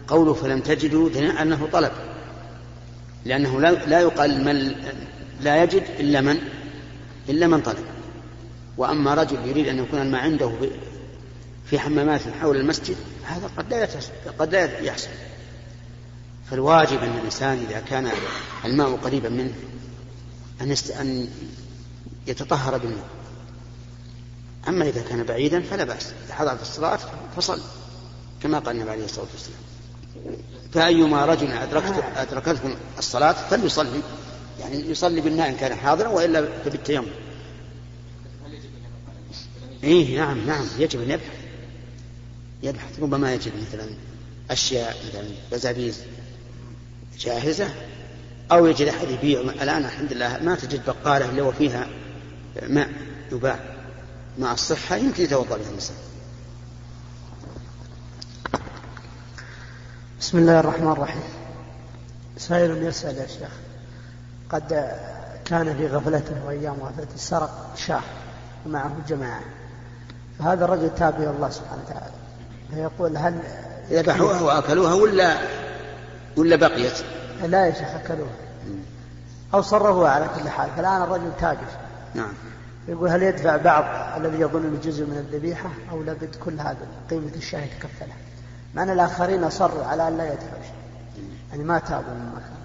قوله 0.08 0.34
فلم 0.34 0.60
تجدوا 0.60 1.10
دليل 1.10 1.38
أنه 1.38 1.68
طلب 1.74 1.92
لأنه 3.26 3.62
لا 3.62 4.00
يقال 4.00 4.44
من 4.46 4.76
لا 5.42 5.64
يجد 5.64 5.84
إلا 6.00 6.22
من 6.22 6.38
إلا 7.30 7.48
من 7.48 7.62
طلب. 7.62 7.86
وأما 8.78 9.14
رجل 9.14 9.48
يريد 9.48 9.68
أن 9.68 9.80
يكون 9.80 10.02
الماء 10.02 10.22
عنده 10.22 10.52
في 11.66 11.80
حمامات 11.80 12.22
حول 12.42 12.58
المسجد 12.58 12.96
هذا 13.24 13.50
قد 13.58 13.74
لا 13.74 13.88
قد 14.40 14.56
لا 14.56 14.80
يحصل. 14.80 15.10
فالواجب 16.52 17.04
أن 17.04 17.18
الإنسان 17.18 17.66
إذا 17.70 17.80
كان 17.80 18.12
الماء 18.66 18.96
قريبا 18.96 19.30
منه 19.30 19.54
أن 20.62 20.76
أن 21.02 21.28
يتطهر 22.28 22.78
بالماء. 22.78 23.08
أما 24.68 24.88
إذا 24.88 25.02
كان 25.02 25.24
بعيدا 25.24 25.62
فلا 25.62 25.84
بأس. 25.84 26.14
إذا 26.26 26.34
حضرت 26.34 26.62
الصلاة 26.62 27.00
فصل 27.36 27.62
كما 28.44 28.60
قال 28.60 28.76
النبي 28.76 28.92
عليه 28.92 29.06
الصلاة 29.06 29.28
والسلام. 29.34 29.60
فأيما 30.74 31.26
رجل 31.26 31.52
أدركت 31.52 32.04
أدركته 32.16 32.76
الصلاة 32.98 33.32
فليصلي. 33.32 34.02
يعني 34.60 34.90
يصلي 34.90 35.22
بالماء 35.22 35.50
إن 35.50 35.56
كان 35.56 35.76
حاضرا 35.76 36.08
وإلا 36.08 36.48
فبالتيمم. 36.66 37.08
إيه 39.84 40.18
نعم 40.18 40.48
نعم 40.48 40.66
يجب 40.80 41.02
أن 41.02 41.12
يبحث. 41.12 41.38
يبحث 42.64 43.00
ربما 43.00 43.34
يجد 43.34 43.52
مثلا 43.68 43.90
أشياء 44.52 44.98
مثلا 45.10 45.28
بزابيز. 45.52 46.04
جاهزة؟ 47.20 47.68
أو 48.52 48.66
يجد 48.66 48.88
أحد 48.88 49.10
يبيع 49.10 49.40
الآن 49.40 49.86
الحمد 49.86 50.14
لله 50.14 50.40
ما 50.44 50.56
تجد 50.56 50.82
بقالة 50.86 51.30
إلا 51.30 51.44
وفيها 51.44 51.88
ماء 52.68 52.90
يباع. 53.32 53.60
مع 54.40 54.52
الصحة 54.54 54.96
يمكن 54.96 55.24
يتوضأ 55.24 55.58
به 55.58 55.70
الإنسان 55.70 55.96
بسم 60.20 60.38
الله 60.38 60.60
الرحمن 60.60 60.92
الرحيم. 60.92 61.24
سائل 62.38 62.84
يسأل 62.84 63.18
يا 63.18 63.28
شيخ 63.28 63.50
قد 64.50 64.92
كان 65.46 65.78
في 65.78 65.88
غفلته 65.88 66.46
وأيام 66.46 66.76
غفلته 66.82 67.18
سرق 67.18 67.74
شاه 67.78 68.02
ومعه 68.66 68.92
جماعة 69.08 69.42
فهذا 70.40 70.66
الرجل 70.66 70.96
تاب 70.96 71.22
إلى 71.22 71.30
الله 71.30 71.50
سبحانه 71.50 71.82
وتعالى 71.86 72.14
فيقول 72.74 73.18
هل 73.18 73.40
ذبحوها 73.92 74.42
وأكلوها 74.42 74.94
ولا 74.94 75.38
ولا 76.38 76.56
بقيت؟ 76.56 76.94
لا 77.44 77.66
يا 77.66 77.74
شيخ 77.74 77.90
أكلوها. 77.90 78.36
أو 79.54 79.62
صرفوها 79.62 80.10
على 80.10 80.30
كل 80.36 80.50
حال. 80.50 80.70
فالآن 80.78 81.02
الرجل 81.02 81.32
تاجر. 81.40 81.68
نعم. 82.16 82.34
يقول 82.88 83.10
هل 83.10 83.24
يدفع 83.24 83.58
بعض 83.58 83.84
الذي 84.22 84.40
يظن 84.42 84.80
جزء 84.84 85.06
من 85.06 85.18
الذبيحة؟ 85.18 85.70
أو 85.92 86.04
لابد 86.04 86.36
كل 86.36 86.60
هذا 86.60 86.88
قيمة 87.10 87.32
الشاه 87.36 87.60
يتكفلها 87.62 88.18
مع 88.76 88.84
أن 88.84 88.90
الآخرين 88.90 89.44
أصروا 89.44 89.86
على 89.86 90.08
أن 90.08 90.18
لا 90.18 90.34
يدفعوا 90.34 90.64
شيء. 90.64 90.74
يعني 91.52 91.64
ما 91.64 91.80
تابوا 91.80 92.14
مما 92.14 92.40
كان 92.40 92.58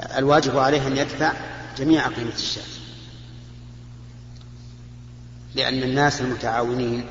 عليه. 0.00 0.18
الواجب 0.18 0.58
عليه 0.58 0.86
أن 0.86 0.96
يدفع 0.96 1.32
جميع 1.76 2.08
قيمة 2.08 2.34
الشاه 2.34 2.62
لأن 5.54 5.82
الناس 5.82 6.20
المتعاونين 6.20 7.06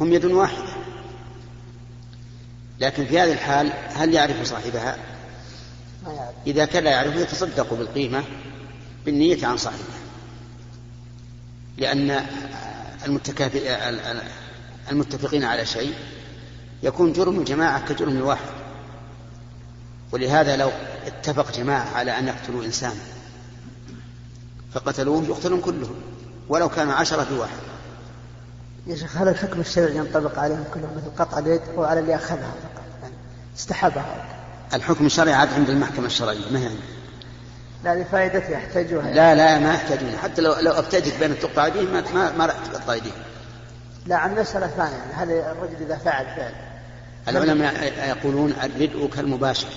هم 0.00 0.12
يد 0.12 0.24
واحدة. 0.24 0.85
لكن 2.80 3.06
في 3.06 3.18
هذه 3.20 3.32
الحال 3.32 3.72
هل 3.94 4.14
يعرف 4.14 4.42
صاحبها؟ 4.42 4.96
إذا 6.46 6.64
كان 6.64 6.84
لا 6.84 6.90
يعرف 6.90 7.16
يتصدق 7.16 7.74
بالقيمة 7.74 8.24
بالنية 9.04 9.46
عن 9.46 9.56
صاحبها. 9.56 9.98
لأن 11.78 12.26
المتفقين 14.90 15.44
على 15.44 15.66
شيء 15.66 15.94
يكون 16.82 17.12
جرم 17.12 17.38
الجماعة 17.38 17.88
كجرم 17.88 18.16
الواحد. 18.16 18.50
ولهذا 20.12 20.56
لو 20.56 20.70
اتفق 21.06 21.52
جماعة 21.52 21.90
على 21.94 22.18
أن 22.18 22.28
يقتلوا 22.28 22.64
إنسانا 22.64 23.00
فقتلوه 24.72 25.24
يقتلون 25.24 25.60
كلهم 25.60 25.94
ولو 26.48 26.68
كان 26.68 26.90
عشرة 26.90 27.24
في 27.24 27.34
واحد. 27.34 27.56
يا 28.86 28.96
شيخ 28.96 29.16
هل 29.16 29.28
الحكم 29.28 29.60
الشرعي 29.60 29.96
ينطبق 29.96 30.38
عليهم 30.38 30.64
كلهم 30.74 30.90
مثل 30.96 31.24
قطع 31.24 31.38
اليد 31.38 31.60
أو 31.76 31.84
على 31.84 32.00
اللي 32.00 32.14
أخذها 32.14 32.54
فقط. 32.62 32.84
يعني 33.02 33.14
استحبها. 33.56 34.24
الحكم 34.74 35.06
الشرعي 35.06 35.32
عاد 35.32 35.48
عند 35.52 35.70
المحكمة 35.70 36.06
الشرعية 36.06 36.50
ما 36.50 36.58
هي 36.58 36.64
عندنا 36.64 36.80
لا 37.84 38.02
لفائدته 38.02 38.50
يحتاجوها 38.50 39.14
لا 39.14 39.34
لا 39.34 39.58
ما 39.58 39.74
يحتاجون. 39.74 40.16
حتى 40.22 40.42
لو 40.42 40.54
لو 40.60 40.72
ابتدت 40.72 41.18
بين 41.20 41.38
تقطع 41.38 41.64
ايديهم 41.64 41.92
ما 41.92 42.04
ما, 42.14 42.32
ما 42.32 42.46
راح 42.46 42.54
تقطع 42.72 42.92
ايديهم 42.92 43.14
لا 44.06 44.16
عن 44.16 44.34
مسألة 44.34 44.66
ثانية. 44.66 45.02
هل 45.14 45.30
الرجل 45.30 45.76
إذا 45.80 45.96
فعل 45.96 46.26
فعل؟ 46.36 46.52
العلماء 47.28 47.92
يقولون 48.08 48.54
الردء 48.62 49.08
كالمباشر. 49.16 49.68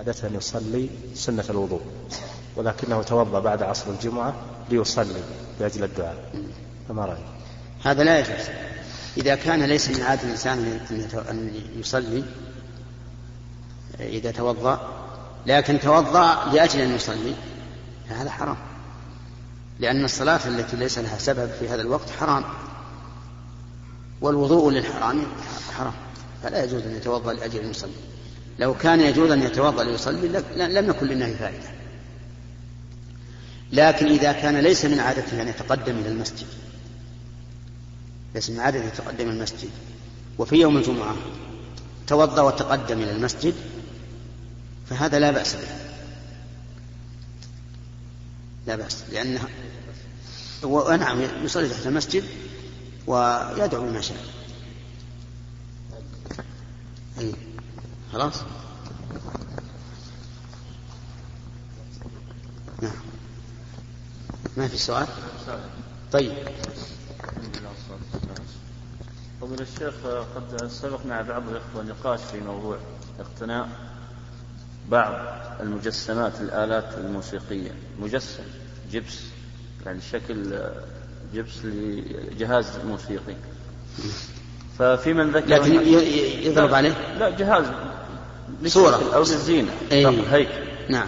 عادة 0.00 0.36
يصلي 0.36 0.88
سنة 1.14 1.44
الوضوء 1.50 1.80
ولكنه 2.56 3.02
توضأ 3.02 3.40
بعد 3.40 3.62
عصر 3.62 3.90
الجمعة 3.90 4.34
ليصلي 4.70 5.22
لأجل 5.60 5.84
الدعاء. 5.84 6.32
فما 6.88 7.04
رأيك؟ 7.04 7.24
هذا 7.84 8.04
لا 8.04 8.18
يجوز. 8.18 8.46
إذا 9.16 9.34
كان 9.34 9.62
ليس 9.62 9.88
من 9.88 10.02
عادة 10.02 10.22
الإنسان 10.22 10.80
أن 11.30 11.52
يصلي 11.76 12.24
إذا 14.00 14.30
توضأ 14.30 14.80
لكن 15.46 15.80
توضأ 15.80 16.44
لأجل 16.52 16.80
أن 16.80 16.94
يصلي 16.94 17.34
فهذا 18.08 18.30
حرام. 18.30 18.56
لأن 19.78 20.04
الصلاة 20.04 20.40
التي 20.46 20.76
ليس 20.76 20.98
لها 20.98 21.18
سبب 21.18 21.50
في 21.60 21.68
هذا 21.68 21.82
الوقت 21.82 22.10
حرام. 22.10 22.44
والوضوء 24.20 24.70
للحرام 24.70 25.22
حرام. 25.78 25.94
فلا 26.42 26.64
يجوز 26.64 26.82
أن 26.82 26.96
يتوضأ 26.96 27.32
لأجل 27.32 27.58
أن 27.58 27.70
يصلي. 27.70 28.09
لو 28.58 28.74
كان 28.74 29.00
يجوز 29.00 29.30
أن 29.30 29.42
يتوضأ 29.42 29.84
ليصلي 29.84 30.28
لم 30.56 30.90
يكن 30.90 31.06
للنهي 31.06 31.34
فائدة. 31.34 31.70
لكن 33.72 34.06
إذا 34.06 34.32
كان 34.32 34.56
ليس 34.56 34.84
من 34.84 35.00
عادته 35.00 35.42
أن 35.42 35.48
يتقدم 35.48 35.98
إلى 35.98 36.08
المسجد. 36.08 36.46
ليس 38.34 38.50
من 38.50 38.60
عادته 38.60 38.84
يتقدم 38.84 39.24
إلى 39.24 39.36
المسجد. 39.36 39.70
وفي 40.38 40.56
يوم 40.56 40.76
الجمعة 40.76 41.16
توضأ 42.06 42.42
وتقدم 42.42 43.02
إلى 43.02 43.10
المسجد 43.10 43.54
فهذا 44.90 45.18
لا 45.18 45.30
بأس 45.30 45.54
به. 45.54 45.68
لا 48.66 48.76
بأس 48.76 49.04
لأنه 49.12 49.40
ونعم 50.62 51.20
يصلي 51.44 51.68
تحت 51.68 51.86
المسجد 51.86 52.24
ويدعو 53.06 53.82
بما 53.82 54.00
شاء. 54.00 54.24
أي 57.18 57.32
خلاص؟ 58.12 58.42
نعم. 62.82 62.92
ما 64.56 64.68
في 64.68 64.76
سؤال؟ 64.76 65.06
طيب. 66.12 66.32
فضيلة 69.40 69.62
الشيخ 69.62 69.94
قد 70.36 70.66
سبق 70.66 71.06
مع 71.06 71.20
بعض 71.20 71.42
الإخوة 71.48 71.82
نقاش 71.82 72.20
في 72.20 72.40
موضوع 72.40 72.78
اقتناء 73.20 73.68
بعض 74.88 75.14
المجسمات 75.60 76.40
الآلات 76.40 76.98
الموسيقية. 76.98 77.70
مجسم 78.00 78.42
جبس 78.92 79.18
يعني 79.86 80.00
شكل 80.00 80.60
جبس 81.34 81.64
لجهاز 81.64 82.66
موسيقي. 82.86 83.34
ففي 84.78 85.12
من 85.12 85.30
ذكر 85.30 85.48
لكن 85.48 85.72
يضرب 86.46 86.74
عليه؟ 86.74 87.14
لا 87.18 87.30
جهاز 87.30 87.64
صورة. 88.66 89.00
أو 89.14 89.20
للزينة 89.20 89.72
أي. 89.92 90.22
هيكل 90.30 90.50
نعم. 90.88 91.06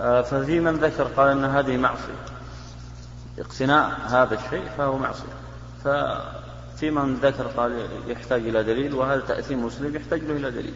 آه، 0.00 0.22
ففي 0.22 0.60
من 0.60 0.76
ذكر 0.76 1.04
قال 1.04 1.28
أن 1.28 1.44
هذه 1.44 1.76
معصية. 1.76 2.22
اقتناء 3.38 3.90
هذا 4.06 4.34
الشيء 4.34 4.64
فهو 4.78 4.98
معصية. 4.98 5.42
في 6.76 6.90
من 6.90 7.14
ذكر 7.14 7.46
قال 7.46 7.86
يحتاج 8.08 8.40
إلى 8.40 8.62
دليل 8.62 8.94
وهذا 8.94 9.20
تأثيم 9.20 9.64
مسلم 9.64 9.96
يحتاج 9.96 10.20
له 10.20 10.36
إلى 10.36 10.50
دليل. 10.50 10.74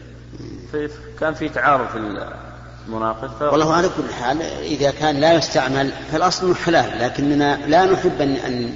فكان 0.73 1.33
في 1.33 1.49
تعارض 1.49 1.87
في 1.87 1.97
المناقض 2.87 3.41
والله 3.41 3.73
على 3.73 3.89
كل 3.89 4.13
حال 4.13 4.41
إذا 4.41 4.91
كان 4.91 5.15
لا 5.19 5.33
يستعمل 5.33 5.91
فالأصل 6.11 6.55
حلال 6.55 6.99
لكننا 6.99 7.67
لا 7.67 7.85
نحب 7.85 8.21
أن 8.21 8.35
أن 8.35 8.73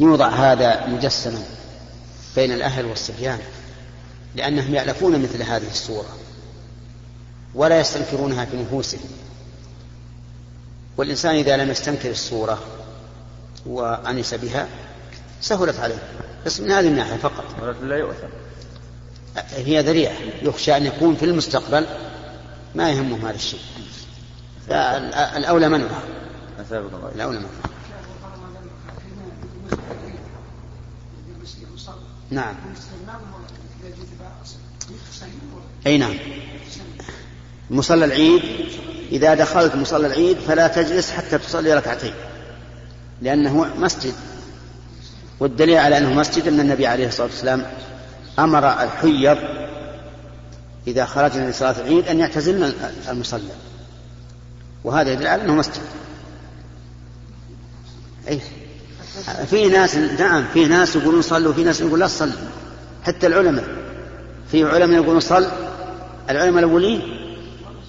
يوضع 0.00 0.28
هذا 0.28 0.86
مجسما 0.86 1.42
بين 2.36 2.52
الأهل 2.52 2.86
والصبيان 2.86 3.38
لأنهم 4.34 4.74
يألفون 4.74 5.22
مثل 5.22 5.42
هذه 5.42 5.70
الصورة. 5.70 6.08
ولا 7.54 7.80
يستنكرونها 7.80 8.44
في 8.44 8.56
نفوسهم. 8.56 9.10
والإنسان 10.96 11.34
إذا 11.34 11.56
لم 11.56 11.70
يستنكر 11.70 12.10
الصورة 12.10 12.58
وأنس 13.66 14.34
بها 14.34 14.68
سهلت 15.40 15.80
عليه 15.80 16.02
بس 16.46 16.60
من 16.60 16.70
هذه 16.70 16.88
الناحية 16.88 17.16
فقط. 17.16 17.44
لا 17.82 17.96
يؤثر. 17.96 18.28
هي 19.50 19.80
ذريعة 19.80 20.16
يخشى 20.42 20.76
أن 20.76 20.86
يكون 20.86 21.16
في 21.16 21.24
المستقبل 21.24 21.86
ما 22.74 22.90
يهمهم 22.90 23.26
هذا 23.26 23.34
الشيء. 23.34 23.60
الأولى 25.36 25.68
منعها. 25.68 26.02
الأولى 27.14 27.38
منعها. 27.38 27.68
نعم. 32.30 32.54
أي 35.86 35.98
نعم. 35.98 36.16
مصلى 37.70 38.04
العيد 38.04 38.42
إذا 39.12 39.34
دخلت 39.34 39.74
مصلى 39.74 40.06
العيد 40.06 40.36
فلا 40.38 40.68
تجلس 40.68 41.10
حتى 41.10 41.38
تصلي 41.38 41.74
ركعتين 41.74 42.12
لأنه 43.22 43.66
مسجد. 43.78 44.14
والدليل 45.40 45.78
على 45.78 45.98
أنه 45.98 46.12
مسجد 46.12 46.48
أن 46.48 46.60
النبي 46.60 46.86
عليه 46.86 47.08
الصلاة 47.08 47.26
والسلام 47.26 47.66
أمر 48.38 48.82
الحيض 48.82 49.38
إذا 50.86 51.04
خرجنا 51.04 51.50
لصلاة 51.50 51.74
العيد 51.80 52.08
أن 52.08 52.20
يعتزلن 52.20 52.72
المصلى. 53.08 53.54
وهذا 54.84 55.12
يدل 55.12 55.26
على 55.26 55.42
أنه 55.42 55.54
مسجد. 55.54 55.82
أي 58.28 58.40
في 59.50 59.68
ناس 59.68 59.94
نعم 59.94 60.44
في 60.54 60.66
ناس 60.66 60.96
يقولون 60.96 61.22
صلوا 61.22 61.52
وفي 61.52 61.64
ناس 61.64 61.80
يقول 61.80 62.00
لا 62.00 62.06
تصلي 62.06 62.32
حتى 63.02 63.26
العلماء 63.26 63.64
في 64.50 64.64
علماء 64.64 65.02
يقولون 65.02 65.20
صل 65.20 65.48
العلماء 66.30 66.64
الأولين 66.64 67.17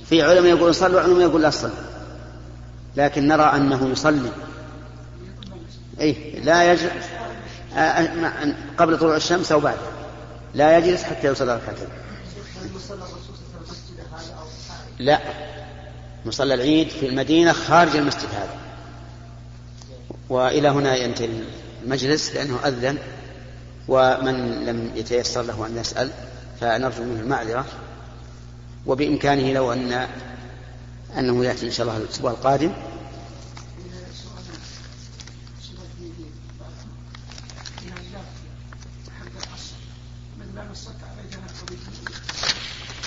في 0.10 0.22
علماء 0.22 0.50
يقولون 0.50 0.74
صل 0.74 0.96
وعلماء 0.96 1.22
يقول 1.22 1.42
لا 1.42 1.50
تصل 1.50 1.72
لكن 2.98 3.28
نرى 3.28 3.44
أنه 3.44 3.90
يصلي. 3.90 4.32
أي 6.02 6.40
لا 6.44 6.72
يجلس 6.72 6.92
قبل 8.78 8.98
طلوع 9.00 9.16
الشمس 9.16 9.52
أو 9.52 9.60
بعد. 9.60 9.78
لا 10.54 10.78
يجلس 10.78 11.04
حتى 11.04 11.28
يوصل 11.28 11.48
ركعتين. 11.48 11.88
لا 15.00 15.20
مصلى 16.26 16.54
العيد 16.54 16.90
في 16.90 17.06
المدينة 17.06 17.54
خارج 17.54 17.96
المسجد 17.96 18.30
هذا. 18.34 18.58
وإلى 20.30 20.70
هنا 20.70 20.96
ينتهي 20.96 21.30
المجلس 21.84 22.36
لأنه 22.36 22.60
أذن 22.66 22.98
ومن 23.88 24.66
لم 24.66 24.92
يتيسر 24.96 25.42
له 25.42 25.66
أن 25.66 25.78
يسأل 25.78 26.10
فنرجو 26.62 27.04
منه 27.04 27.20
المعذرة. 27.20 27.66
وبإمكانه 28.86 29.54
لو 29.54 29.74
أن 29.74 30.08
أنه 31.18 31.46
يأتي 31.46 31.66
إن 31.66 31.72
شاء 31.72 31.88
الله 31.88 31.98
الأسبوع 31.98 32.32
القادم. 32.32 32.74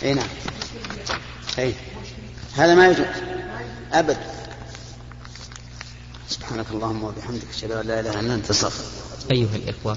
أي 0.03 0.15
نعم. 0.15 0.29
أي. 1.59 1.75
هذا 2.57 2.75
ما 2.75 2.89
يجوز. 2.89 3.07
أبد. 3.93 4.17
سبحانك 6.29 6.67
اللهم 6.71 7.05
وبحمدك 7.05 7.49
أشهد 7.55 7.71
أن 7.71 7.87
لا 7.87 8.01
إله 8.01 8.21
إلا 8.21 8.35
أنت 8.35 8.53
أيها 9.33 9.57
الإخوة. 9.57 9.97